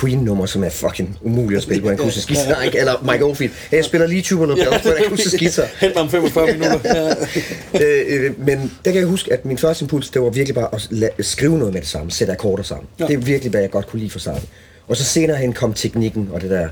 [0.00, 2.78] Queen-nummer, som er fucking umuligt at spille på en akustisk guitar, ikke?
[2.78, 3.52] Eller Mike Oldfield.
[3.70, 5.66] Hey, jeg spiller lige Tubular Bells på en akustisk guitar.
[5.80, 7.14] Hent mig om 45 minutter.
[7.80, 10.68] Øh, øh, men der kan jeg huske, at min første impuls, det var virkelig bare
[10.74, 12.86] at la- skrive noget med det samme, sætte akkorder sammen.
[13.00, 13.06] Ja.
[13.06, 14.48] Det er virkelig, hvad jeg godt kunne lide fra starten.
[14.88, 16.68] Og så senere hen kom teknikken og det der,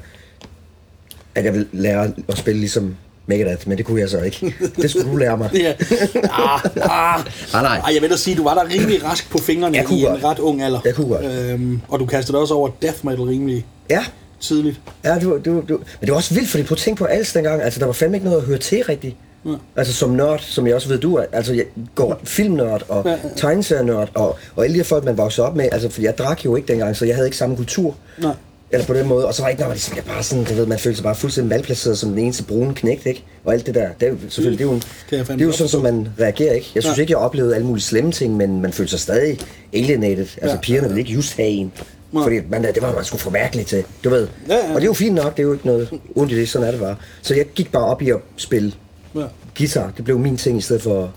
[1.35, 2.97] at jeg ville lære at spille ligesom
[3.29, 4.55] Megadeth, men det kunne jeg så ikke.
[4.77, 5.51] Det skulle du lære mig.
[5.63, 5.73] Ja.
[6.31, 7.21] Ah, ah.
[7.55, 7.77] Ah, nej.
[7.79, 10.03] Ej, jeg vil da sige, du var der rimelig rask på fingrene Jeg kunne i
[10.03, 10.25] en godt.
[10.25, 10.81] ret ung alder.
[10.85, 11.25] Jeg kunne godt.
[11.25, 14.05] Øhm, og du kastede også over death metal rimelig Ja,
[14.41, 14.81] tidligt.
[15.05, 17.31] Ja, du, du, du, men det var også vildt, fordi på at tænke på alt
[17.35, 19.17] dengang, altså der var fandme ikke noget at høre til rigtigt.
[19.47, 19.51] Ja.
[19.77, 23.11] Altså som nørd, som jeg også ved, du er, altså jeg går filmnørd og ja,
[23.11, 23.17] ja.
[23.37, 26.45] tegneserienørd og, og alle de her folk, man voksede op med, altså fordi jeg drak
[26.45, 27.95] jo ikke dengang, så jeg havde ikke samme kultur.
[28.19, 28.33] Nej.
[28.71, 30.79] Eller på den måde, og så var ikke noget, det bare sådan, du ved, man
[30.79, 33.25] følte sig bare fuldstændig malplaceret som den eneste brune knægt, ikke?
[33.45, 34.83] Og alt det der, det er jo selvfølgelig, det er jo, en,
[35.13, 36.71] jeg det er jo sådan, som man reagerer, ikke?
[36.75, 37.01] Jeg synes Ja.
[37.01, 39.39] ikke, jeg oplevede alle mulige slemme ting, men man følte sig stadig
[39.75, 40.19] alienated.
[40.19, 40.49] Altså Ja.
[40.51, 40.57] ja.
[40.63, 41.73] pigerne ville ikke just have en.
[42.13, 42.23] Nej.
[42.23, 44.29] Fordi man, det var man skulle få mærkeligt til, du ved.
[44.49, 44.61] Ja, ja.
[44.69, 46.67] Og det er jo fint nok, det er jo ikke noget ondt i det, sådan
[46.67, 46.97] er det bare.
[47.23, 48.73] Så jeg gik bare op i at spille
[49.15, 49.21] Ja.
[49.59, 49.93] guitar.
[49.97, 51.13] Det blev min ting i stedet for,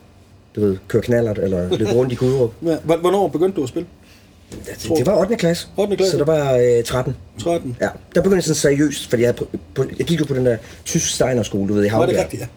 [0.55, 2.51] du ved, køre knallert eller løbe rundt i Kudrup.
[2.65, 2.77] Ja.
[2.83, 3.87] Hvor- Hvornår begyndte du at spille?
[4.51, 5.35] Det, det var 8.
[5.35, 5.67] klasse.
[5.77, 5.95] 8.
[5.95, 6.11] klasse.
[6.11, 7.15] Så der var øh, 13.
[7.43, 7.77] 13.
[7.81, 10.45] Ja, der begyndte jeg sådan seriøst, fordi jeg, på, på, jeg gik jo på den
[10.45, 12.47] der tysk Steiner skole, du ved, i Var det rigtigt, ja?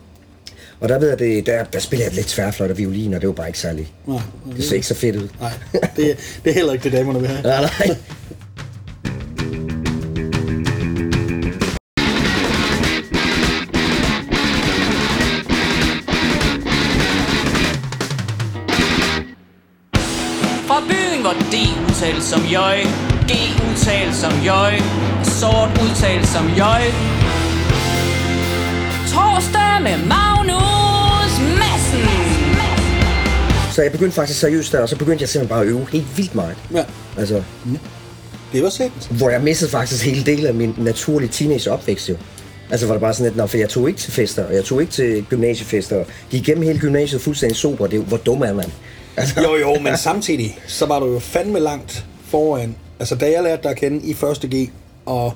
[0.80, 3.26] Og der ved jeg, det, der, der spillede jeg lidt tværfløjt og violin, og det
[3.26, 3.92] var bare ikke særlig.
[4.06, 4.20] Nej,
[4.56, 5.28] Det ser ikke så fedt ud.
[5.40, 5.50] Nej,
[5.96, 7.42] det, det er heller ikke det, damerne vil have.
[7.48, 7.96] Nej, nej.
[21.34, 21.54] Hvor D
[21.90, 22.56] udtales som J,
[23.30, 23.32] G
[23.70, 24.48] udtales som J,
[25.24, 26.60] sort udtales som J.
[29.12, 32.08] Torsdag med Magnus Madsen.
[33.72, 36.16] Så jeg begyndte faktisk seriøst der, og så begyndte jeg simpelthen bare at øve helt
[36.16, 36.56] vildt meget.
[36.74, 36.84] Ja,
[37.18, 37.42] Altså,
[38.52, 39.06] det var sandt.
[39.10, 42.16] hvor jeg mistede faktisk hele del af min naturlige teenage opvækst jo.
[42.70, 44.80] Altså var det bare sådan lidt, for jeg tog ikke til fester, og jeg tog
[44.80, 47.86] ikke til gymnasiefester, og gik igennem hele gymnasiet fuldstændig sober.
[47.86, 48.72] Det hvor dum er man?
[49.16, 52.74] Altså, Jo, jo, men samtidig, så var du jo fandme langt foran.
[53.00, 54.18] Altså, da jeg lærte dig at kende i 1.
[54.54, 54.70] G,
[55.06, 55.32] og...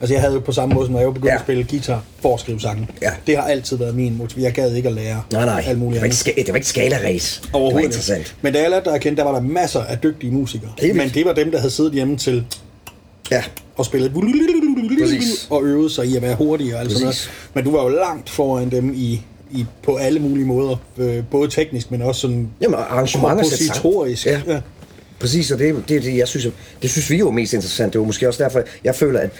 [0.00, 1.34] Altså, jeg havde jo på samme måde, som når jeg jo begyndte ja.
[1.34, 2.88] At spille guitar for at skrive sange.
[3.02, 3.10] Ja.
[3.26, 4.42] Det har altid været min motiv.
[4.42, 6.32] Jeg gad ikke at lære Nej, nej, alt det muligt var, ikke, andet.
[6.32, 7.42] ska- det var ikke skala-race.
[7.42, 8.18] Det var Overhovedet interessant.
[8.18, 8.30] ikke.
[8.42, 10.70] Men da jeg lærte dig at kende, der var der masser af dygtige musikere.
[10.78, 12.44] Helt Men det var dem, der havde siddet hjemme til
[13.30, 13.42] Ja,
[13.76, 14.12] og spillet
[15.02, 15.46] Præcis.
[15.50, 17.30] og øvet sig i at være hurtigere og alt sådan noget.
[17.54, 19.20] Men du var jo langt foran dem i,
[19.52, 20.76] i på alle mulige måder.
[20.98, 24.26] Øh, både teknisk, men også sådan Jamen, arrangementer kompositorisk.
[24.26, 24.40] Ja.
[24.46, 24.60] ja.
[25.20, 26.46] præcis, og det det, det jeg synes,
[26.82, 27.92] det synes vi jo er mest interessant.
[27.92, 29.30] Det var måske også derfor, jeg føler, at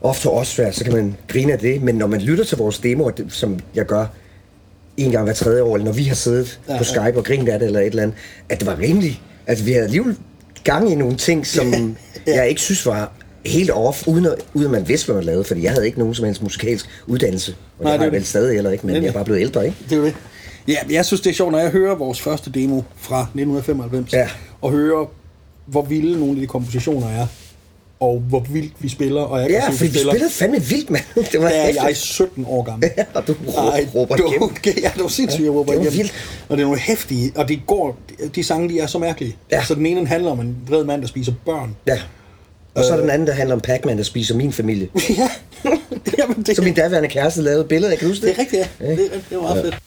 [0.00, 3.10] ofte også så kan man grine af det, men når man lytter til vores demoer,
[3.10, 4.06] det- som jeg gør
[4.96, 6.90] en gang hver tredje år, eller når vi har siddet Ja, ja, på ja.
[7.02, 8.16] Skype og grinet af det, eller et eller andet,
[8.48, 9.20] at det var rimeligt.
[9.46, 10.16] Altså, vi havde alligevel
[10.64, 11.78] gang i nogle ting, som Ja.
[12.26, 12.36] ja.
[12.36, 13.12] jeg ikke synes var
[13.46, 15.98] helt off, uden at, uden at man vidste, hvad man lavede, fordi jeg havde ikke
[15.98, 17.54] nogen som helst musikalsk uddannelse.
[17.78, 19.12] Og Nej, det har er jeg vel stadig heller ikke, men Det er jeg er
[19.12, 19.76] bare blevet ældre, ikke?
[19.90, 20.14] Det er det.
[20.68, 24.28] Ja, jeg synes, det er sjovt, når jeg hører vores første demo fra 1995, Ja.
[24.62, 25.06] og hører,
[25.66, 27.26] hvor vilde nogle af de kompositioner er,
[28.00, 30.12] og hvor vildt vi spiller, og jeg Ja, fordi vi spiller.
[30.12, 31.04] spillede fandme vildt, mand.
[31.32, 31.84] Det var er hæftigt.
[31.86, 32.90] jeg 17 år gammel.
[32.98, 33.34] Ja, og du
[33.72, 34.50] Ej, råber du, igennem.
[34.82, 35.98] Ja, det var sindssygt, jeg råber Det var igennem.
[35.98, 36.12] vildt.
[36.48, 37.98] Og det er nogle hæftige, og det går,
[38.34, 39.36] de sange, de er så mærkelige.
[39.50, 39.56] Ja.
[39.56, 41.76] Altså, den ene handler om en vred mand, der spiser børn.
[41.86, 41.98] Ja.
[42.74, 44.88] Og så er der den anden, der handler om Pac-Man, der spiser min familie.
[45.18, 45.30] ja,
[46.18, 48.38] Jamen, det, Så min daværende kæreste lavede et billede, jeg kan huske det det.
[48.38, 48.90] er rigtigt, ja.
[48.90, 49.78] Det, det var meget fedt.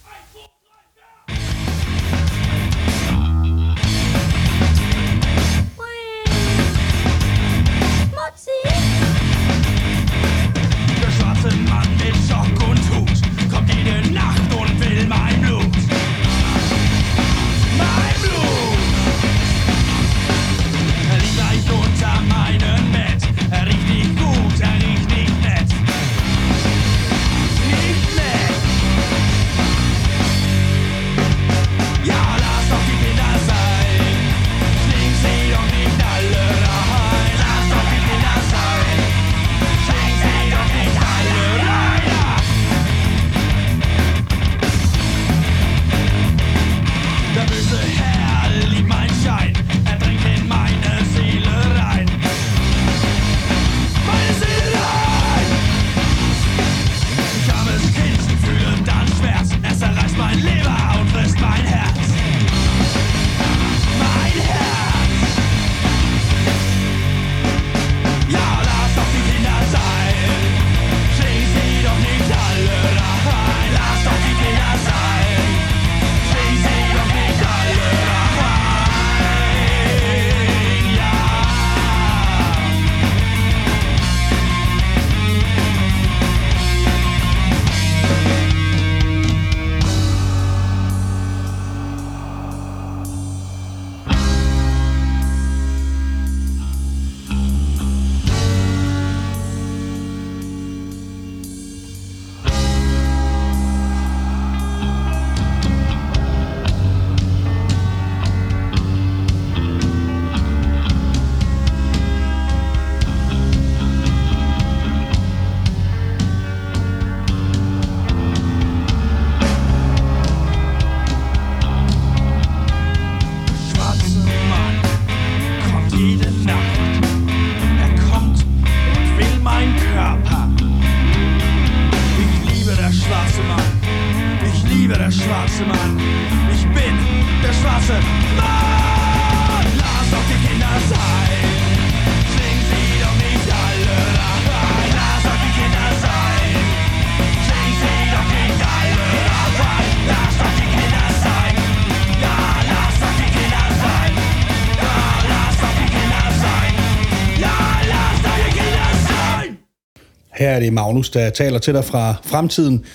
[160.63, 162.85] Det er Magnus, der taler til dig fra fremtiden.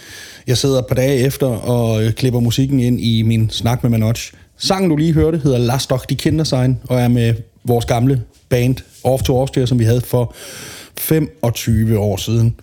[0.47, 3.91] Jeg sidder et par dage efter og øh, klipper musikken ind i min snak med
[3.91, 4.13] Manoj.
[4.57, 8.23] Sangen, du lige hørte, hedder Last Dog, de kender sig, og er med vores gamle
[8.49, 10.35] band Off to Austria, som vi havde for
[10.99, 12.55] 25 år siden.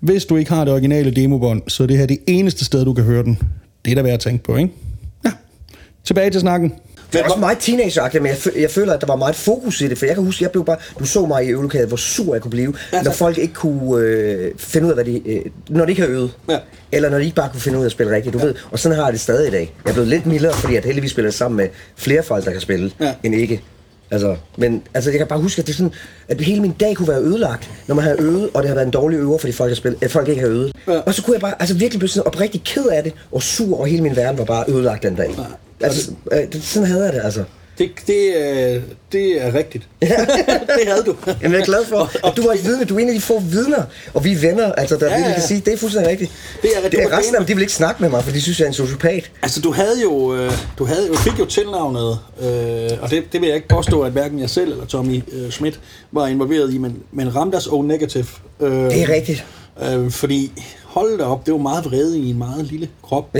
[0.00, 2.94] Hvis du ikke har det originale demobånd, så er det her det eneste sted, du
[2.94, 3.38] kan høre den.
[3.84, 4.70] Det er der værd at tænke på, ikke?
[5.24, 5.30] Ja.
[6.04, 6.72] Tilbage til snakken.
[7.12, 9.88] Det er også meget teenageagtigt, men jeg, jeg føler, at der var meget fokus i
[9.88, 12.34] det, for jeg kan huske, jeg blev bare, du så mig i øvelokalet, hvor sur
[12.34, 15.42] jeg kunne blive, Ja, når folk ikke kunne øh, finde ud af, hvad de, øh,
[15.68, 16.58] når de ikke har øvet, Ja.
[16.92, 18.78] eller når de ikke bare kunne finde ud af at spille rigtigt, du ved, og
[18.78, 19.74] sådan har jeg det stadig i dag.
[19.84, 22.50] Jeg er blevet lidt mildere, fordi at heldigvis spiller jeg sammen med flere folk, der
[22.52, 23.14] kan spille, Ja.
[23.22, 23.62] end ikke.
[24.10, 25.92] Altså, men altså, jeg kan bare huske, at det er sådan,
[26.28, 28.86] at hele min dag kunne være ødelagt, når man har øvet, og det har været
[28.86, 30.72] en dårlig øver, fordi folk, har spillet, at folk ikke har øvet.
[30.88, 30.92] Ja.
[30.98, 33.80] Og så kunne jeg bare altså, virkelig blive sådan oprigtig ked af det, og sur,
[33.80, 35.36] og hele min verden var bare ødelagt den dag.
[35.82, 37.44] Altså, øh, det, sådan havde jeg det, altså.
[37.78, 39.88] Det, det, øh, det er rigtigt.
[40.00, 41.14] det havde du.
[41.26, 42.84] Jamen, jeg er glad for, at du var et vidne.
[42.84, 43.82] Du er en af de få vidner,
[44.14, 44.72] og vi er venner.
[44.72, 46.32] Altså, der Ja, virkelig kan sige, det er fuldstændig rigtigt.
[46.62, 48.40] Det er- det er resten af dem, de vil ikke snakke med mig, for de
[48.40, 49.30] synes, jeg er en sociopat.
[49.42, 53.40] Altså, du havde jo, øh, du havde, du fik jo tilnavnet, øh, og det, det
[53.40, 55.80] vil jeg ikke påstå, at hverken jeg selv eller Tommy øh, Schmidt
[56.12, 58.26] var involveret i, men, men Ramdas O Negative.
[58.60, 59.44] Øh, Det er rigtigt.
[59.84, 60.52] Øh, fordi,
[60.84, 63.36] hold da op, det var meget vrede i en meget lille krop.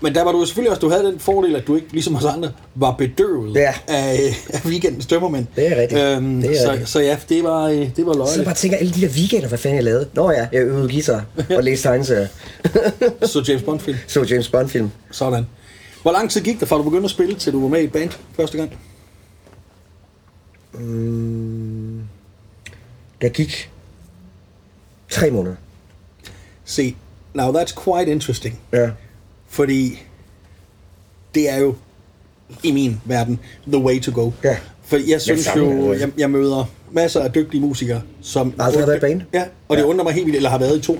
[0.00, 2.24] Men der var du selvfølgelig også, du havde den fordel, at du ikke, ligesom os
[2.24, 3.74] andre, var bedøvet Ja.
[3.88, 5.46] af, af weekendens dømmermænd.
[5.56, 6.00] Det er rigtigt.
[6.02, 6.88] Øhm, Det er så, rigtigt.
[6.90, 8.44] så ja, det var, øh, det var Så jeg løgnet.
[8.44, 10.08] bare tænker, alle de der weekender, hvad fanden jeg lavede?
[10.14, 11.24] Nå ja, jeg øvede guitar
[11.56, 12.28] og læste tegneserier.
[13.32, 13.96] Så James Bond film.
[14.06, 14.90] Så James Bond film.
[15.10, 15.46] Sådan.
[16.02, 17.84] Hvor lang tid gik det fra, du begyndte at spille, til du var med i
[17.84, 18.72] et band første gang?
[23.22, 23.70] Der gik
[25.08, 25.56] tre måneder.
[26.64, 26.96] Se,
[27.34, 28.60] now that's quite interesting.
[28.72, 28.90] Ja.
[29.48, 30.02] Fordi
[31.34, 31.74] det er jo
[32.62, 33.38] i min verden
[33.72, 34.30] the way to go.
[34.44, 34.56] Ja.
[34.84, 36.06] For jeg synes samme, jo, altså.
[36.06, 38.54] jeg, jeg møder masser af dygtige musikere, som...
[38.58, 39.22] Aldrig har været i band.
[39.34, 39.88] Ja, og det Ja.
[39.88, 40.98] undrer mig helt vildt, eller har været i to.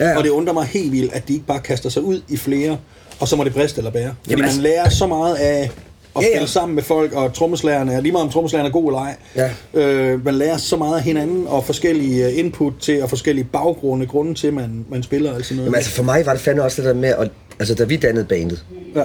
[0.00, 0.16] Ja, ja.
[0.16, 2.78] Og det undrer mig helt vildt, at de ikke bare kaster sig ud i flere,
[3.20, 4.14] og så må det briste eller bære.
[4.22, 5.70] Fordi Jamen, man altså- lærer så meget af at
[6.16, 6.32] Ja, ja.
[6.34, 9.16] spille sammen med folk, og trommeslagerne, er lige meget om trommeslageren er god eller ej.
[9.36, 9.50] Ja.
[9.80, 14.06] Øh, man lærer så meget af hinanden, og forskellige øh, input til, og forskellige baggrunde,
[14.06, 15.66] grunde til, man, man spiller og sådan noget.
[15.66, 17.96] Jamen altså, for mig var det fandme også det der med, at, altså da vi
[17.96, 19.04] dannede bandet, ja.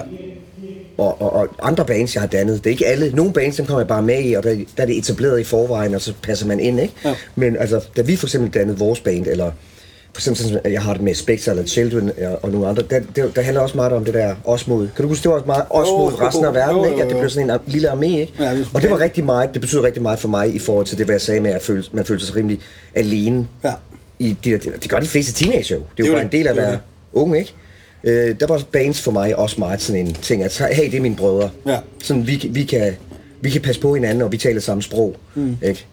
[0.98, 2.58] og, og, og andre bands, jeg har dannet.
[2.64, 3.10] Det er ikke alle.
[3.14, 5.44] Nogle bands, dem kommer jeg bare med i, og der, der er det etableret i
[5.44, 6.94] forvejen, og så passer man ind, ikke?
[7.04, 7.14] Ja.
[7.36, 9.50] Men altså, da vi for eksempel dannede vores band, eller
[10.12, 13.00] for eksempel sådan, jeg har det med Spectre eller Children og, og nogle andre, der,
[13.16, 14.88] der, der handler også meget om det der os mod.
[14.96, 17.02] Kan du huske, det var også meget os mod jo, resten af verden, jo, ikke?
[17.02, 18.32] At det blev sådan en lille armé, ikke?
[18.38, 20.86] Ja, det og det var rigtig meget, det betyder rigtig meget for mig i forhold
[20.86, 22.60] til det, hvad jeg sagde med, at føle, man følte sig rimelig
[22.94, 23.46] alene.
[23.64, 23.72] Ja.
[24.18, 25.82] I de, det gør de fleste teenager jo.
[25.96, 26.34] Det er jo jo bare det.
[26.34, 26.78] en del af at Det være
[27.12, 27.54] ung, ikke?
[28.04, 31.00] Øh, der var bands for mig også meget sådan en ting, at hey, det er
[31.00, 31.50] mine brødre.
[31.66, 31.78] Ja.
[32.02, 32.92] Sådan, vi, vi, kan,
[33.40, 35.16] vi kan passe på hinanden, og vi taler samme sprog.
[35.34, 35.56] Mm.
[35.62, 35.86] Ikke?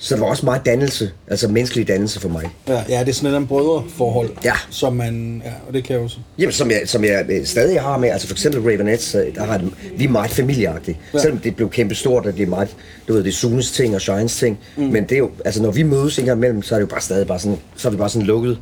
[0.00, 2.44] Så der var også meget dannelse, altså menneskelig dannelse for mig.
[2.68, 4.52] Ja, ja, det er sådan et brødreforhold, Ja.
[4.70, 6.16] som man, ja, og det kan jeg jo så.
[6.38, 9.44] Jamen, som jeg, som jeg øh, stadig har med, altså for eksempel Ravenettes, øh, der
[9.44, 10.98] har det, vi er meget familieagtige.
[11.14, 11.18] Ja.
[11.18, 12.68] Selvom det blev kæmpe stort, og det er meget,
[13.08, 14.58] du ved, det er Sunes ting og Shines ting.
[14.76, 14.82] Mm.
[14.82, 16.90] Men det er jo, altså når vi mødes en gang imellem, så er det jo
[16.90, 18.58] bare stadig bare sådan, så er vi bare sådan lukket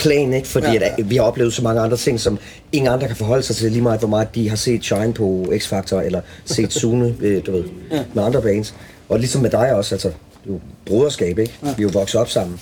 [0.00, 0.48] klan, ikke?
[0.48, 0.86] Fordi Ja, ja, ja.
[0.86, 0.94] ja.
[0.98, 2.38] At, vi har oplevet så mange andre ting, som
[2.72, 5.46] ingen andre kan forholde sig til, lige meget hvor meget de har set Shine på
[5.52, 7.96] X-Factor, eller set Sune, øh, du ved, Ja.
[7.96, 8.02] ja.
[8.14, 8.74] med andre bands.
[9.08, 10.14] Og ligesom med dig også, altså, det
[10.50, 11.52] er jo broderskab, ikke?
[11.62, 11.74] Ja.
[11.76, 12.60] Vi er jo vokset op sammen.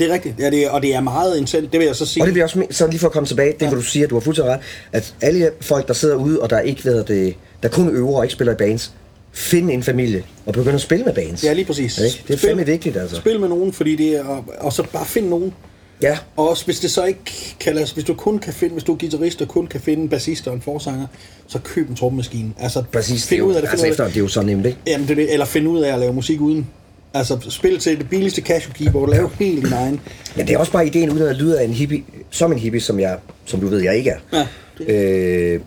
[0.00, 2.06] Det er rigtigt, ja, det er, og det er meget intens, det vil jeg så
[2.06, 2.22] sige.
[2.22, 3.70] Og det bliver også, så lige for at komme tilbage, det ja.
[3.70, 4.60] du siger, du har fuldstændig ret,
[4.92, 8.24] at alle folk, der sidder ude, og der ikke ved det, der kun øver og
[8.24, 8.92] ikke spiller i bands,
[9.32, 11.44] find en familie og begynd at spille med bands.
[11.44, 11.98] Ja, lige præcis.
[11.98, 12.22] Ikke?
[12.28, 13.16] Det er fandme vigtigt, altså.
[13.16, 15.54] Spil med nogen, fordi det er, og, og så bare find nogen.
[16.02, 18.84] Ja, Og også hvis det så ikke kan lade, hvis du kun kan finde, hvis
[18.84, 21.06] du er guitarist og kun kan finde en bassist og en forsanger,
[21.48, 22.50] så køb en trommemaskine.
[22.60, 23.22] Altså, præcis.
[23.22, 24.66] Det er find jo, ud af det, altså find efter, det er jo så nemt,
[24.66, 24.78] ikke?
[24.86, 26.66] Jamen, det er det, eller finde ud af at lave musik uden.
[27.14, 30.00] Altså, spil til det billigste Casio keyboard, lave helt din egen.
[30.36, 32.80] Men det er også bare ideen, uden at lyde af en hippie, som en hippie,
[32.80, 34.18] som, jeg, som du ved, jeg ikke er.
[34.32, 34.46] Ja,
[34.86, 35.60] Øh,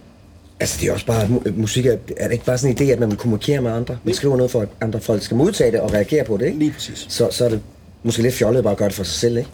[0.59, 2.91] altså, det er også bare, mu- musik er, er det ikke bare sådan en idé,
[2.91, 3.97] at man vil kommunikere med andre?
[4.03, 6.59] Man skriver noget for, at andre folk skal modtage det og reagere på det, ikke?
[6.59, 7.05] Lige præcis.
[7.09, 7.59] Så, så er det
[8.03, 9.49] måske lidt fjollet bare at gøre det for sig selv, ikke?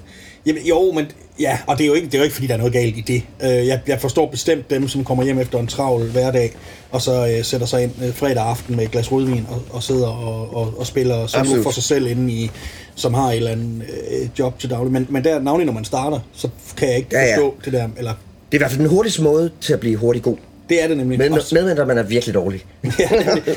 [0.45, 1.05] Jamen, jo, men
[1.39, 2.97] ja, og det er jo ikke, det er jo ikke fordi der er noget galt
[2.97, 3.23] i det.
[3.43, 6.51] Øh, jeg, jeg forstår bestemt dem, som kommer hjem efter en travl hverdag,
[6.91, 9.83] og så øh, sætter sig ind øh, fredag aften med et glas rødvin og, og
[9.83, 12.51] sidder og, og, og spiller solo for sig selv inde i,
[12.95, 14.91] som har et eller andet øh, job til daglig.
[14.93, 17.35] Men, men der, navnlig når man starter, så kan jeg ikke Ja, ja.
[17.35, 18.17] forstå det der, eller Det
[18.51, 20.37] er i hvert fald den hurtigste måde til at blive hurtig god.
[20.69, 21.17] Det er det nemlig.
[21.19, 22.65] Men, Og- medmindre man er virkelig dårlig.
[22.99, 23.09] Ja.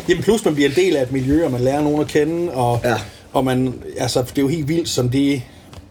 [0.09, 2.53] Jamen plus man bliver en del af et miljø, og man lærer nogen at kende,
[2.53, 2.95] og, Ja.
[3.33, 5.43] og man, altså, det er jo helt vildt, som de,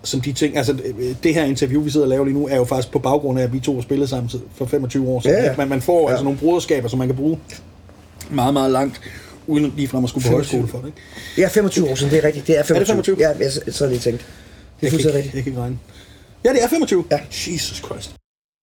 [0.04, 0.78] som de ting, altså
[1.24, 3.44] det her interview, vi sidder og laver lige nu, er jo faktisk på baggrund af,
[3.44, 5.38] at vi to har spillet sammen for 25 år siden.
[5.38, 5.56] Ja, ja.
[5.58, 6.10] Man, man får Ja.
[6.10, 7.40] altså nogle broderskaber, som man kan bruge
[8.32, 9.02] meget, meget langt,
[9.48, 10.60] uden lige frem at skulle på 25.
[10.62, 10.88] højskole for det.
[10.88, 10.98] Ikke?
[11.36, 12.48] Det er 25 år siden, det er rigtigt.
[12.48, 12.86] Det er 25.
[13.04, 13.18] 25?
[13.20, 14.20] Ja, jeg, så lige tænkt.
[14.82, 15.36] Det er Jeg kan, rigtigt.
[15.36, 15.80] jeg kan ikke regne.
[16.46, 17.04] Ja, det er 25.
[17.12, 17.20] Ja.
[17.48, 18.12] Jesus Christ.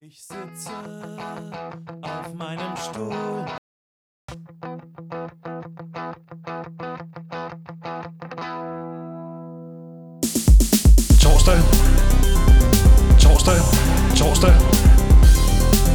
[0.02, 0.70] Ich sitze
[2.02, 3.39] auf meinem Stuhl.
[14.20, 14.54] Torsdag.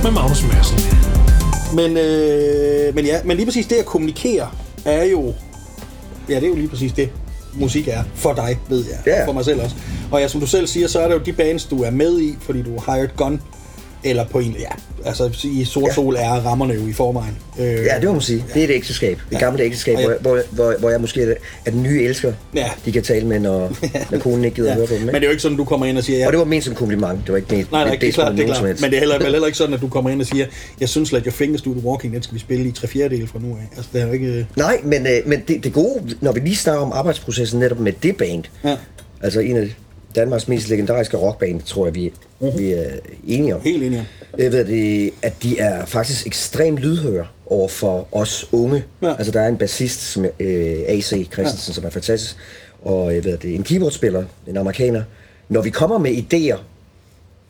[0.04, 0.80] Med Magnus Madsen.
[1.76, 4.50] Men, øh, men ja, men lige præcis det at kommunikere
[4.86, 5.34] er jo,
[6.30, 7.10] ja, det er jo lige præcis det,
[7.54, 9.76] musik er for dig, ved jeg, og for mig selv også.
[10.12, 12.22] Og ja, som du selv siger, så er det jo de bands, du er med
[12.22, 13.42] i, fordi du er hired gun,
[14.06, 14.68] eller på en, ja,
[15.06, 15.94] altså i Sort Ja.
[15.94, 17.38] Sol er rammerne jo i forvejen.
[17.60, 18.46] Øh, Ja, det må man sige.
[18.54, 19.20] Det er et ægteskab.
[19.32, 22.34] Det gamle ægteskab, Og hvor, jeg- hvor, hvor, hvor jeg måske er, den nye elsker,
[22.56, 22.70] Ja.
[22.86, 23.72] de kan tale med, når,
[24.12, 24.76] når konen ikke gider ja.
[24.76, 25.00] høre på dem.
[25.02, 25.16] Men Ikke?
[25.20, 26.64] det er jo ikke sådan, du kommer ind og siger, ja, Og det var ment
[26.64, 27.20] som kompliment.
[27.26, 28.64] Det var ikke ment Nej, det er klart, det er klart.
[28.64, 30.46] Men det er heller, heller ikke sådan, at du kommer ind og siger,
[30.80, 33.40] jeg synes, at Your Fingers The Walking, den skal vi spille i tre fjerdedele fra
[33.40, 33.76] nu af.
[33.78, 34.28] Altså, det er jo ikke...
[34.28, 37.80] øh, Nej, men, øh, men det, det gode, når vi lige snakker om arbejdsprocessen netop
[37.80, 38.76] med det band, Ja.
[39.22, 39.76] altså en af
[40.16, 42.14] Danmarks mest legendariske rockband, tror jeg, vi,
[42.58, 42.90] vi er
[43.28, 43.62] enige om.
[43.62, 44.06] Helt enig om.
[44.38, 48.84] Jeg ved det, at de er faktisk ekstremt lydhøre over for os unge.
[49.02, 49.16] Ja.
[49.16, 50.32] Altså der er en bassist, som øh,
[50.88, 51.74] AC Christensen, ja.
[51.74, 52.36] som er fantastisk,
[52.82, 55.04] og jeg ved det, en keyboardspiller, en amerikaner.
[55.50, 56.58] Når vi kommer med idéer,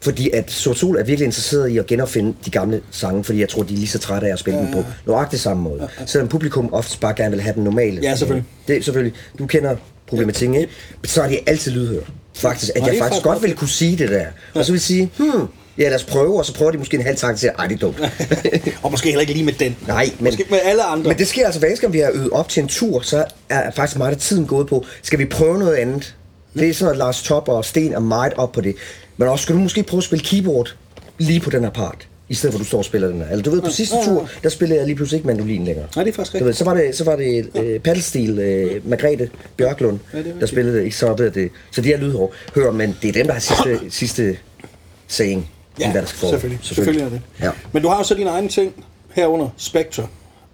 [0.02, 3.50] fordi at Sort Sol er virkelig interesseret i at genopfinde de gamle sange, fordi jeg
[3.50, 4.66] tror, de er lige så trætte af at spille ja.
[4.66, 5.88] dem på nøjagtig samme måde.
[6.06, 8.02] Selvom publikum ofte bare gerne vil have den normale.
[8.02, 8.50] Ja, selvfølgelig.
[8.68, 9.76] Det er selvfølgelig, du kender
[10.08, 10.74] problematikken, ikke?
[11.06, 12.04] Så er de altid lydhøre.
[12.36, 14.26] Faktisk, at jeg faktisk godt ville kunne sige det der.
[14.54, 17.04] Og så vil sige, hmm, ja, lad os prøve, og så prøver de måske en
[17.04, 18.02] halv tanke til, ej, det er dumt.
[18.84, 19.78] Og måske heller ikke lige med den.
[19.88, 21.08] Nej, men, Måske med alle andre.
[21.10, 23.26] men det sker altså, hver eneste gang vi har øvet op til en tur, så
[23.50, 26.16] er faktisk meget af tiden gået på, skal vi prøve noget andet?
[26.54, 28.76] Det er sådan, at Lars Top og Sten er meget op på det.
[29.18, 30.76] Men også, skal du måske prøve at spille keyboard
[31.18, 32.08] lige på den her part?
[32.30, 33.30] I stedet for, at du står og spiller den her.
[33.30, 35.88] Eller du ved, på sidste tur, der spillede jeg lige pludselig ikke mandolin længere.
[35.96, 36.46] Nej, det er faktisk Du rigtigt.
[36.48, 40.40] ved, så var det, så var det øh, paddelstil, øh, Margrethe Bjørklund, Ja, det er
[40.40, 40.84] der spillede det.
[40.84, 41.50] Ikke så jeg det.
[41.72, 42.34] Så de er lydhår.
[42.56, 44.38] Hør, men det er dem, der har sidste, sidste
[45.08, 45.50] saying.
[45.80, 46.32] Ja, i, hvad der skal foregå.
[46.34, 46.60] selvfølgelig.
[46.64, 47.22] selvfølgelig er det.
[47.42, 47.52] Ja.
[47.72, 50.08] Men du har jo så dine egne ting herunder Spectre.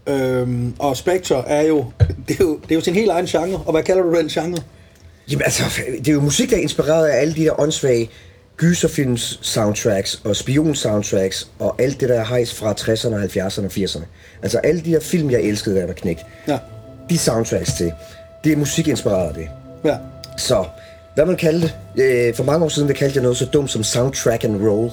[0.08, 1.86] Øhm, og Spectre er jo,
[2.28, 3.64] det er jo, det er jo sin helt egen genre.
[3.66, 4.62] Og hvad kalder du den genre?
[5.32, 5.64] Jamen altså,
[6.00, 8.10] det er jo musik, der er inspireret af alle de der åndssvage
[8.58, 14.06] gyserfilms soundtracks og spion soundtracks og alt det der hejs fra 60'erne, 70'erne og 80'erne.
[14.42, 16.26] Altså alle de der film, jeg elskede, jeg var knægt.
[16.48, 16.58] Ja.
[17.10, 17.94] De soundtracks til,
[18.44, 19.50] det er musik inspireret af det.
[19.86, 19.98] Ja.
[20.38, 20.66] Så,
[21.16, 22.04] hvad man kalde det?
[22.04, 24.92] Øh, for mange år siden, der kaldte jeg noget så dumt som soundtrack and roll.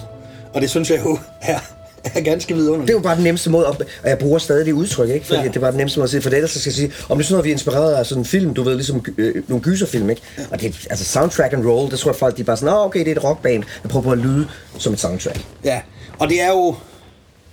[0.53, 1.59] Og det synes jeg jo er,
[2.15, 2.87] er ganske vidunderligt.
[2.87, 5.25] Det jo bare den nemmeste måde, at- og jeg bruger stadig det udtryk, ikke?
[5.25, 5.47] Fordi Ja.
[5.47, 7.17] det var den nemmeste måde at sige, for det ellers så skal jeg sige, om
[7.17, 9.35] det er sådan noget, vi er inspireret af sådan en film, du ved, ligesom øh,
[9.47, 10.21] nogle gyserfilm, ikke?
[10.37, 10.43] Ja.
[10.51, 12.73] Og det er, altså soundtrack and roll, det tror jeg folk, de er bare sådan,
[12.73, 15.39] åh, okay, det er et rockband, der prøver på at lyde som et soundtrack.
[15.65, 15.79] Ja,
[16.19, 16.75] og det er jo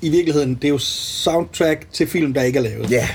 [0.02, 2.90] i virkeligheden, det er jo soundtrack til film, der ikke er lavet.
[2.90, 3.08] Ja.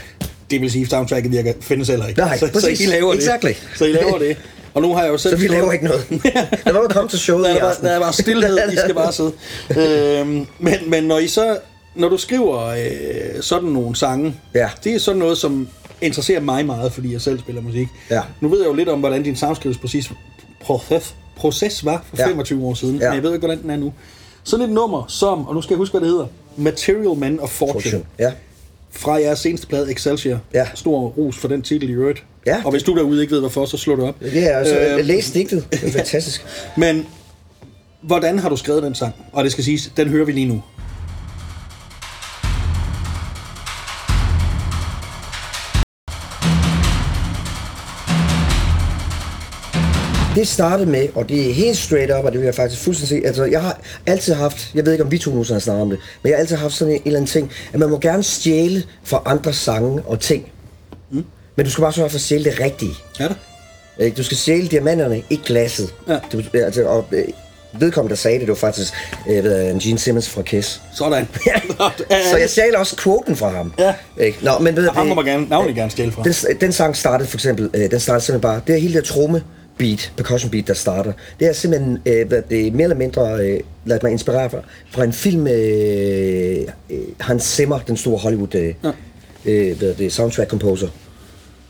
[0.51, 2.19] Det vil sige, soundtracket virker, findes heller ikke.
[2.19, 2.79] Nej, så, så præcis.
[2.81, 3.19] I laver det.
[3.19, 3.51] Exactly.
[3.77, 4.37] Så I laver det.
[4.73, 5.33] Og nu har jeg jo selv...
[5.35, 6.05] Så vi stået- laver ikke noget.
[6.65, 9.11] Lad at komme til showet Der er, bare, der er bare stillhed, I skal bare
[9.13, 9.31] sidde.
[10.19, 11.57] øhm, men, men når I så,
[11.95, 14.69] når du skriver øh, sådan nogle sange, Ja.
[14.83, 15.67] det er sådan noget, som
[16.01, 17.87] interesserer mig meget, fordi jeg selv spiller musik.
[18.09, 18.21] Ja.
[18.41, 19.37] Nu ved jeg jo lidt om, hvordan din
[19.81, 20.11] proces,
[21.35, 22.27] proces var for Ja.
[22.27, 23.05] 25 år siden, Ja.
[23.07, 23.93] men jeg ved ikke, hvordan den er nu.
[24.43, 26.25] Sådan et nummer som, og nu skal jeg huske, hvad det hedder,
[26.57, 28.03] Material Man of Fortune, Fortune.
[28.19, 28.31] Ja.
[28.91, 30.39] Fra jeres seneste plade Excelsior.
[30.53, 30.67] Ja.
[30.75, 32.23] Stor ros for den titel i øvrigt.
[32.45, 32.61] Ja.
[32.65, 34.15] Og hvis du derude ikke ved, hvorfor, så slå det op.
[34.21, 35.65] Ja, altså, øh, læs digtet.
[35.71, 36.45] Det er fantastisk.
[36.77, 37.05] Men
[38.01, 39.13] hvordan har du skrevet den sang?
[39.31, 40.61] Og det skal siges, den hører vi lige nu.
[50.35, 53.21] Det startede med, og det er helt straight up, og det vil jeg faktisk fuldstændig
[53.21, 53.27] se.
[53.27, 55.89] Altså, jeg har altid haft, jeg ved ikke om vi to nu har snakket om
[55.89, 57.99] det, men jeg har altid haft sådan en, en eller anden ting, at man må
[57.99, 60.51] gerne stjæle fra andre sange og ting.
[61.11, 61.25] Mm.
[61.55, 62.93] Men du skal bare sørge for at stjæle det rigtige.
[63.19, 63.33] Ja da.
[64.03, 64.17] Ikke?
[64.17, 65.93] Du skal stjæle diamanterne, ikke glasset.
[66.07, 66.17] Ja.
[66.33, 67.23] Du, altså, og, øh,
[67.79, 68.93] vedkommende, der sagde det, det var faktisk
[69.29, 70.81] øh, ved, Gene Simmons fra Kiss.
[70.93, 71.27] Sådan.
[72.31, 73.73] Så jeg stjal også quoten fra ham.
[73.79, 73.93] Ja.
[74.19, 74.37] Ikke?
[74.41, 76.23] Nå, men ved, Og ham må man gerne, navnlig gerne stjæle fra.
[76.23, 79.03] den, den sang startede for eksempel, øh, den startede simpelthen bare, det er hele det
[79.03, 79.43] tromme
[79.77, 81.13] beat, percussion beat, der starter.
[81.39, 84.57] Det er simpelthen øh, hvad det er mere eller mindre, øh, lad mig inspirere fra,
[84.91, 86.57] fra en film, øh,
[86.89, 88.91] øh, Hans Zimmer, den store Hollywood øh, Ja.
[89.45, 90.87] øh, hvad det, soundtrack composer.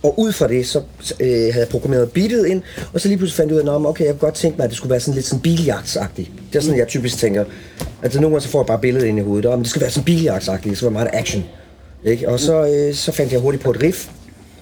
[0.04, 0.82] Og ud fra det, så
[1.20, 2.62] øh, havde jeg programmeret beatet ind,
[2.94, 4.64] og så lige pludselig fandt jeg ud af, at okay, jeg kunne godt tænke mig,
[4.64, 6.32] at det skulle være sådan lidt sådan biljagtsagtigt.
[6.54, 7.46] Det er sådan, jeg typisk tænker.
[8.04, 9.82] Altså nogle gange så får jeg bare billedet ind i hovedet, og men det skal
[9.82, 11.44] være sådan biljagtsagtigt, det skal være meget action.
[12.06, 12.30] Ikke?
[12.30, 14.08] Og så, øh, så fandt jeg hurtigt på et riff,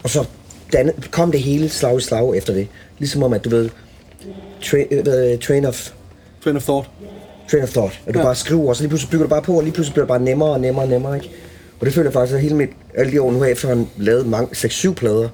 [0.03, 0.25] og så
[0.73, 2.67] dannet, kom det hele slag i slag efter det.
[2.99, 3.69] Ligesom om, at du ved,
[4.63, 5.89] train, øh, train of
[6.43, 6.89] Train of thought.
[7.51, 7.99] train of thought.
[8.07, 8.25] At du Ja.
[8.25, 10.07] bare skriver, og så lige pludselig bygger du bare på, og lige pludselig bliver det
[10.09, 11.29] bare nemmere og nemmere og nemmere, ikke?
[11.79, 13.89] Og det føler jeg faktisk, at hele mit, alle de år nu har jeg efterhånden
[13.97, 15.27] lavet mange, 6-7 plader.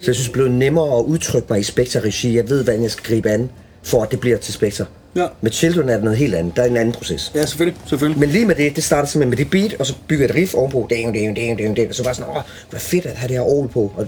[0.00, 2.36] Så jeg synes, det blevet nemmere at udtrykke mig i Spectre-regi.
[2.36, 3.50] Jeg ved, hvordan jeg skal gribe an,
[3.82, 4.84] for at det bliver til Spectre.
[5.16, 5.26] Ja.
[5.40, 6.56] Med Children er det noget helt andet.
[6.56, 7.32] Der er en anden proces.
[7.34, 7.80] Ja, selvfølgelig.
[7.86, 8.20] selvfølgelig.
[8.20, 10.36] Men lige med det, det starter simpelthen med det beat, og så bygger jeg et
[10.36, 10.86] riff ovenpå.
[10.90, 11.88] Ding, ding, ding, ding, ding.
[11.88, 13.92] Og så bare sådan, åh, hvad fedt at have det her orgel på.
[13.96, 14.06] Og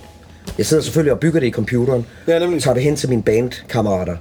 [0.59, 2.07] jeg sidder selvfølgelig og bygger det i computeren.
[2.29, 2.63] Ja, nemlig.
[2.63, 4.17] Tager det hen til mine bandkammerater.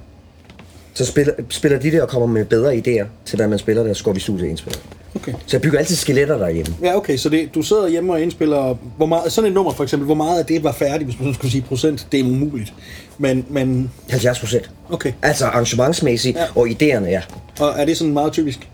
[0.94, 3.94] Så spiller, spiller de det og kommer med bedre idéer til, hvad man spiller der,
[3.94, 4.80] så går vi studiet og indspiller.
[5.14, 5.32] Okay.
[5.32, 6.74] Så jeg bygger altid skeletter derhjemme.
[6.82, 9.82] Ja, okay, så det, du sidder hjemme og indspiller, hvor meget, sådan et nummer for
[9.82, 12.72] eksempel, hvor meget af det var færdigt, hvis man skulle sige procent, det er umuligt.
[13.18, 14.70] Men, men 70 procent.
[14.90, 16.44] okay, Altså arrangementsmæssigt ja.
[16.54, 17.22] og idéerne, ja.
[17.60, 18.68] og er det sådan meget typisk,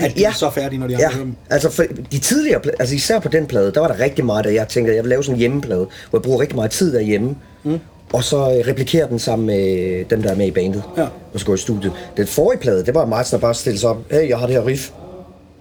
[0.00, 0.28] at de Ja.
[0.28, 1.34] er så færdige, når de Ja, har hørt dem?
[1.50, 4.54] altså for de tidligere, altså især på den plade, der var der rigtig meget, at
[4.54, 6.94] jeg tænkte, at jeg vil lave sådan en hjemmeplade, hvor jeg bruger rigtig meget tid
[6.94, 7.78] derhjemme, mm.
[8.12, 11.02] og så øh, replikere den sammen med dem, der er med i bandet, Ja.
[11.34, 11.92] og så gå i studiet.
[12.16, 14.46] Den forrige plade, det var meget sådan at bare stille sig op, hey, jeg har
[14.46, 14.90] det her riff,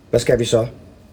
[0.10, 0.65] hvad skal vi så?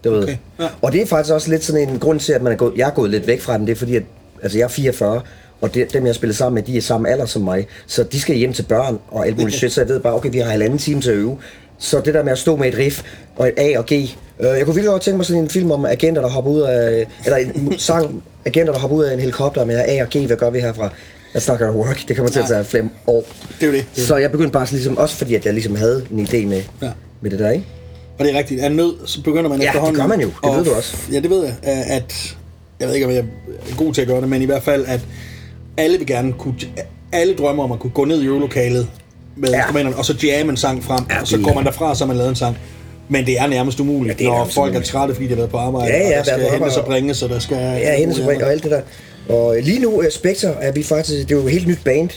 [0.04, 0.22] Det ved.
[0.22, 0.66] Okay, ja.
[0.82, 2.86] Og det er faktisk også lidt sådan en grund til, at man er gået, jeg
[2.88, 4.02] er gået lidt væk fra den, det er fordi, at
[4.42, 5.20] altså jeg er 44,
[5.60, 8.20] og det, dem jeg spiller sammen med, de er samme alder som mig, så de
[8.20, 10.50] skal hjem til børn og alt muligt shit, så jeg ved bare, okay, vi har
[10.50, 11.38] halvanden time til at øve.
[11.82, 13.02] Så det der med at stå med et riff
[13.36, 14.06] og et A og G, øh,
[14.40, 17.06] jeg kunne virkelig godt tænke mig sådan en film om agenter, der hopper ud af,
[17.24, 20.36] eller en sang, agenter, der hopper ud af en helikopter med A og G, hvad
[20.36, 20.88] gør vi herfra?
[21.34, 23.24] Jeg snakker work, det kommer til at tage flere år.
[23.60, 23.86] Det er jo det.
[24.06, 26.62] Så jeg begyndte bare sådan ligesom, også fordi at jeg ligesom havde en idé med,
[26.82, 26.90] Ja.
[27.20, 27.64] med det der, ikke?
[28.18, 30.00] Og det er rigtigt, af nød, så begynder man Ja, det efterhånden...
[30.00, 30.26] gør man jo.
[30.26, 30.96] Det og- ved du også.
[31.12, 31.54] Ja, det ved jeg,
[31.88, 32.36] at...
[32.80, 33.24] Jeg ved ikke, om jeg
[33.70, 35.00] er god til at gøre det, men i hvert fald, at
[35.76, 36.54] alle vil gerne kunne...
[37.12, 38.88] Alle drømmer om at kunne gå ned i øvelokalet
[39.36, 39.56] med Ja.
[39.56, 42.04] instrumenterne, og så jamme en sang frem, Ja, og så går man derfra, og så
[42.04, 42.56] har man lavet en sang.
[43.08, 44.88] Men det er nærmest umuligt, Ja, er når nærmest folk umuligt.
[44.88, 46.84] er trætte, fordi de har været på arbejde, Ja, ja, og der skal hentes og
[46.84, 47.56] bringes, og der skal...
[47.56, 48.80] Ja, hendes og, og alt det der.
[49.28, 51.96] Og lige nu, uh, Spectre, er vi faktisk, det er jo et helt nyt band,
[52.08, 52.10] mere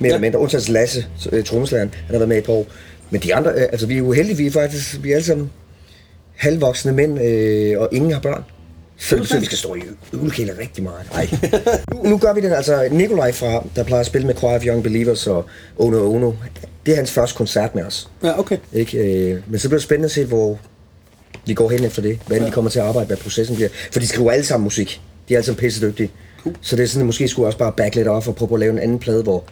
[0.00, 0.06] Ja.
[0.06, 2.66] eller mindre, undtagen Lasse, uh, trommeslageren, han har været med i et par år.
[3.10, 5.26] Men de andre, uh, altså vi er jo heldige, vi er faktisk, vi er alle
[5.26, 5.50] sammen
[6.36, 8.44] halvvoksne mænd, uh, og ingen har børn.
[9.00, 9.80] Så, så vi skal stå i
[10.12, 10.96] øvelokaler rigtig meget.
[11.14, 11.28] Ej.
[11.94, 12.88] nu, nu gør vi det altså.
[12.90, 15.44] Nikolaj fra, der plejer at spille med Choir of Young Believers og
[15.78, 16.32] Ono Ono,
[16.86, 18.08] det er hans første koncert med os.
[18.22, 18.56] Ja, okay.
[18.72, 18.98] Ikke?
[18.98, 20.58] Øh, men så bliver det spændende at se, hvor
[21.46, 22.18] vi går hen efter det.
[22.26, 23.68] Hvordan de kommer til at arbejde, hvad processen bliver.
[23.92, 25.00] For de skriver alle sammen musik.
[25.28, 26.10] De er alle sammen pisse dygtige.
[26.42, 26.56] Cool.
[26.60, 28.60] Så det er sådan, at måske skulle også bare back lidt off og prøve at
[28.60, 29.44] lave en anden plade, hvor,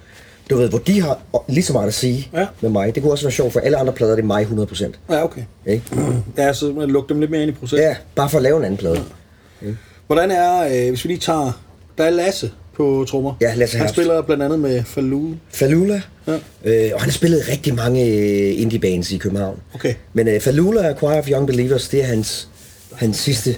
[0.50, 2.46] du ved, hvor de har lige så meget at sige Ja.
[2.60, 2.94] med mig.
[2.94, 4.90] Det kunne også være sjovt, for alle andre plader det er mig 100%.
[5.10, 5.42] Ja, okay.
[5.66, 5.82] Ikke?
[6.38, 7.78] Ja, så man lukker dem lidt mere ind i processen.
[7.88, 9.02] Ja, bare for at lave en anden plade.
[10.06, 11.62] Hvordan er, øh, hvis vi lige tager...
[11.98, 13.34] Der er Lasse på trommer.
[13.40, 13.94] Ja, Lasse Han Herbst.
[13.94, 15.34] spiller blandt andet med Faloo.
[15.50, 16.00] Falula.
[16.26, 16.32] Ja.
[16.64, 19.60] Øh, og han har spillet rigtig mange øh, indie bands i København.
[19.74, 19.94] Okay.
[20.12, 22.48] Men øh, Falula og Choir of Young Believers, det er hans,
[22.94, 23.56] hans sidste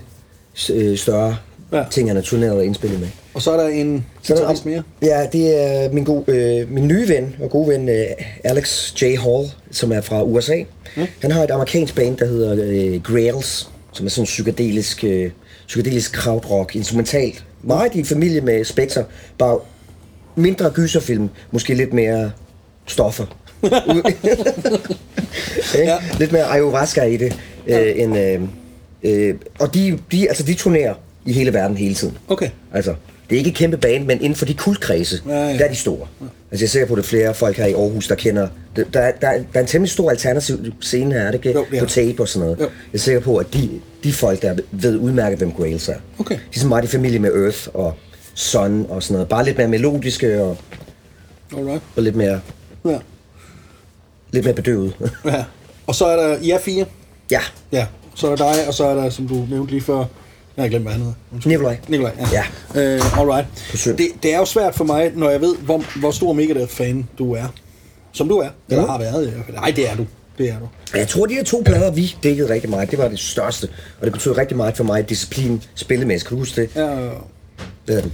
[0.72, 1.36] øh, større
[1.72, 1.84] Ja.
[1.90, 3.08] ting, han har turneret og indspillet med.
[3.34, 4.82] Og så er der en er guitarist mere.
[5.02, 8.04] Ja, det er min, gode, øh, min nye ven og gode ven, øh,
[8.44, 9.04] Alex J.
[9.04, 10.56] Hall, som er fra USA.
[10.96, 11.06] Mm.
[11.22, 15.30] Han har et amerikansk band, der hedder øh, Grails, som er sådan en psykedelisk, øh,
[15.68, 17.44] psykedelisk krautrock, instrumentalt.
[17.62, 19.04] Meget i familie med Spectre,
[19.38, 19.58] bare
[20.36, 22.30] mindre gyserfilm, måske lidt mere
[22.86, 23.26] stoffer.
[23.62, 23.70] ja.
[25.74, 25.98] Ja.
[26.18, 27.40] Lidt mere ayahuasca i det.
[27.66, 28.42] Øh, end, øh,
[29.02, 30.94] øh, og de, de, altså, de turnerer
[31.26, 32.18] i hele verden hele tiden.
[32.28, 32.50] Okay.
[32.72, 32.94] Altså,
[33.30, 35.58] det er ikke et kæmpe band, men inden for de kultkredse, Ja, ja.
[35.58, 36.06] der er de store.
[36.50, 38.48] Altså, jeg ser på det er flere folk her i Aarhus, der kender...
[38.76, 41.34] Der, der, er- der, er- der er en temmelig stor alternativ scene her, er det
[41.34, 41.52] ikke?
[41.52, 42.58] Jo, er på tape og sådan noget.
[42.60, 42.64] Jo.
[42.64, 43.70] Jeg er sikker på, at de,
[44.04, 45.94] de folk, der ved udmærket, hvem Grails er.
[46.18, 46.34] Okay.
[46.34, 47.94] De er sådan meget i familie med Earth og
[48.34, 49.28] Sun og sådan noget.
[49.28, 50.56] Bare lidt mere melodiske og,
[51.56, 51.82] Alright.
[51.96, 52.40] og lidt mere,
[52.84, 52.98] Ja.
[54.32, 54.94] lidt mere bedøvet.
[55.24, 55.44] ja.
[55.86, 56.84] Og så er der jer fire.
[57.30, 57.40] ja,
[57.72, 57.86] Ja.
[58.14, 60.04] Så er der dig, og så er der, som du nævnte lige før,
[60.58, 61.48] jeg har glemt, hvad han hedder.
[61.48, 61.76] Nikolaj.
[61.88, 62.42] Nikolaj, ja.
[62.74, 63.00] Ja.
[63.20, 63.46] Alright.
[63.70, 63.98] På søn.
[63.98, 67.32] Det, det er jo svært for mig, når jeg ved, hvor, hvor stor Megadeth-fan du
[67.34, 67.44] er.
[68.12, 68.48] Som du er.
[68.70, 68.90] Eller Ja.
[68.90, 69.44] har været.
[69.54, 70.06] Nej, det er du.
[70.38, 70.68] Det er du.
[70.98, 73.68] Jeg tror, de her to plader, vi dækkede rigtig meget, det var det største.
[74.00, 76.28] Og det betød rigtig meget for mig, disciplin spillemæssigt.
[76.28, 76.70] Kan du huske det?
[76.76, 77.06] Ja, Hvad
[77.88, 78.12] hedder den?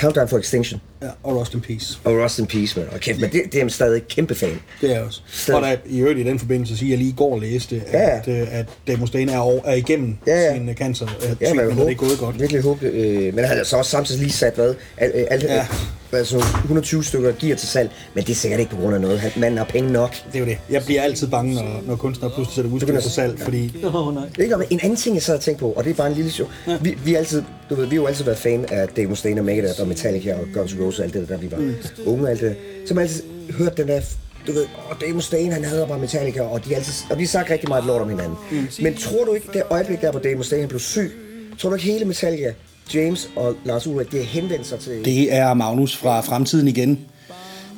[0.00, 0.80] Countdown for Extinction.
[1.02, 1.98] Ja, og Rust in Peace.
[2.04, 2.88] Og Rust in Peace, man.
[2.92, 4.60] Og kæft, men det, det er jeg stadig kæmpe fan.
[4.80, 5.20] Det er jeg også.
[5.30, 7.82] Så- Og der, i øvrigt i den forbindelse sige, at jeg lige i går læste,
[7.92, 8.18] Ja, ja.
[8.18, 10.54] at, øh, at Dave Mustaine er, over, er igennem Ja, ja.
[10.54, 11.06] sin øh, cancer.
[11.06, 12.40] At Ja, man og det er gået godt.
[12.40, 14.74] Virkelig håbe, øh, men han har så også samtidig lige sat, hvad?
[14.98, 15.66] Alt, øh, alt, Ja.
[16.12, 19.20] altså 120 stykker gear til salg, men det er sikkert ikke på grund af noget.
[19.20, 20.14] Han, manden har penge nok.
[20.26, 20.58] Det er jo det.
[20.70, 23.84] Jeg bliver altid bange, når, når kunstnere pludselig sætter udstyr Begynder- på salg, fordi...
[23.94, 24.24] Oh, nej.
[24.38, 26.30] Ikke, en anden ting, jeg sad og tænkte på, og det er bare en lille
[26.30, 26.48] show.
[26.66, 26.76] Ja.
[26.80, 29.40] Vi, vi, er altid, du ved, vi har jo altid været fan af Dave Mustaine
[29.40, 31.74] og Megadeth og Metallica og Guns N' Roses alt det der, da vi var mm.
[32.06, 32.56] unge alt det.
[32.86, 33.22] Så man altid
[33.58, 34.00] hørte den der,
[34.46, 37.52] du ved, åh, Damon Stane, han hader bare Metallica, og de, altid, og de sagde
[37.52, 38.36] rigtig meget lort om hinanden.
[38.50, 38.68] Mm.
[38.80, 41.12] Men tror du ikke, det øjeblik der, hvor Damon Stane blev syg,
[41.58, 42.52] tror du ikke hele Metallica,
[42.94, 45.04] James og Lars Ulrik, det har henvendt sig til...
[45.04, 46.98] Det er Magnus fra Fremtiden igen.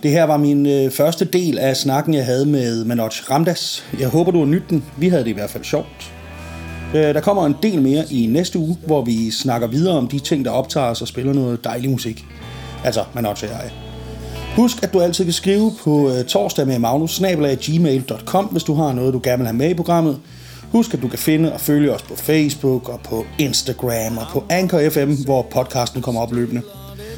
[0.03, 3.85] Det her var min øh, første del af snakken, jeg havde med Manoj Ramdas.
[3.99, 4.85] Jeg håber, du har nydt den.
[4.99, 6.13] Vi havde det i hvert fald sjovt.
[6.95, 10.19] Øh, der kommer en del mere i næste uge, hvor vi snakker videre om de
[10.19, 12.25] ting, der optager os og spiller noget dejlig musik.
[12.85, 13.71] Altså, Manoj og jeg.
[14.57, 17.23] Husk, at du altid kan skrive på øh, torsdag med Magnus
[17.67, 20.19] gmail.com, hvis du har noget, du gerne vil have med i programmet.
[20.73, 24.45] Husk, at du kan finde og følge os på Facebook og på Instagram og på
[24.51, 26.63] Anchor FM, hvor podcasten kommer op løbende.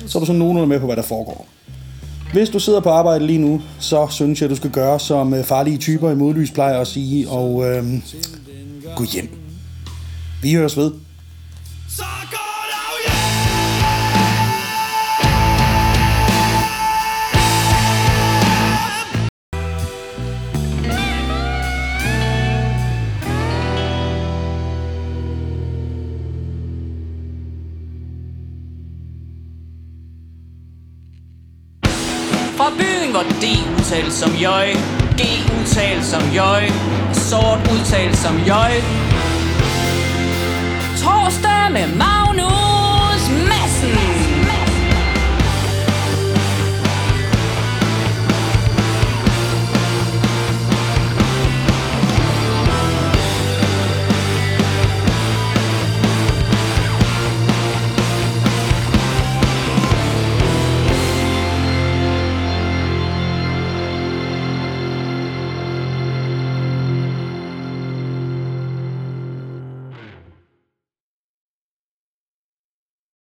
[0.06, 1.46] Så er du sådan nogenlunde med på, hvad der foregår.
[2.32, 5.44] Hvis du sidder på arbejde lige nu, så synes jeg, du skal gøre, som øh,
[5.44, 7.84] farlige typer i modlys plejer at sige, og øh,
[8.96, 9.28] gå hjem.
[10.42, 10.92] Vi høres ved.
[32.62, 33.44] Fra byen, hvor D
[33.78, 34.68] udtales som jøj
[35.18, 35.22] G
[35.60, 36.62] udtales som jøj
[37.12, 38.72] Sort udtales som jøj.
[41.02, 42.51] Torsdag med Magnus.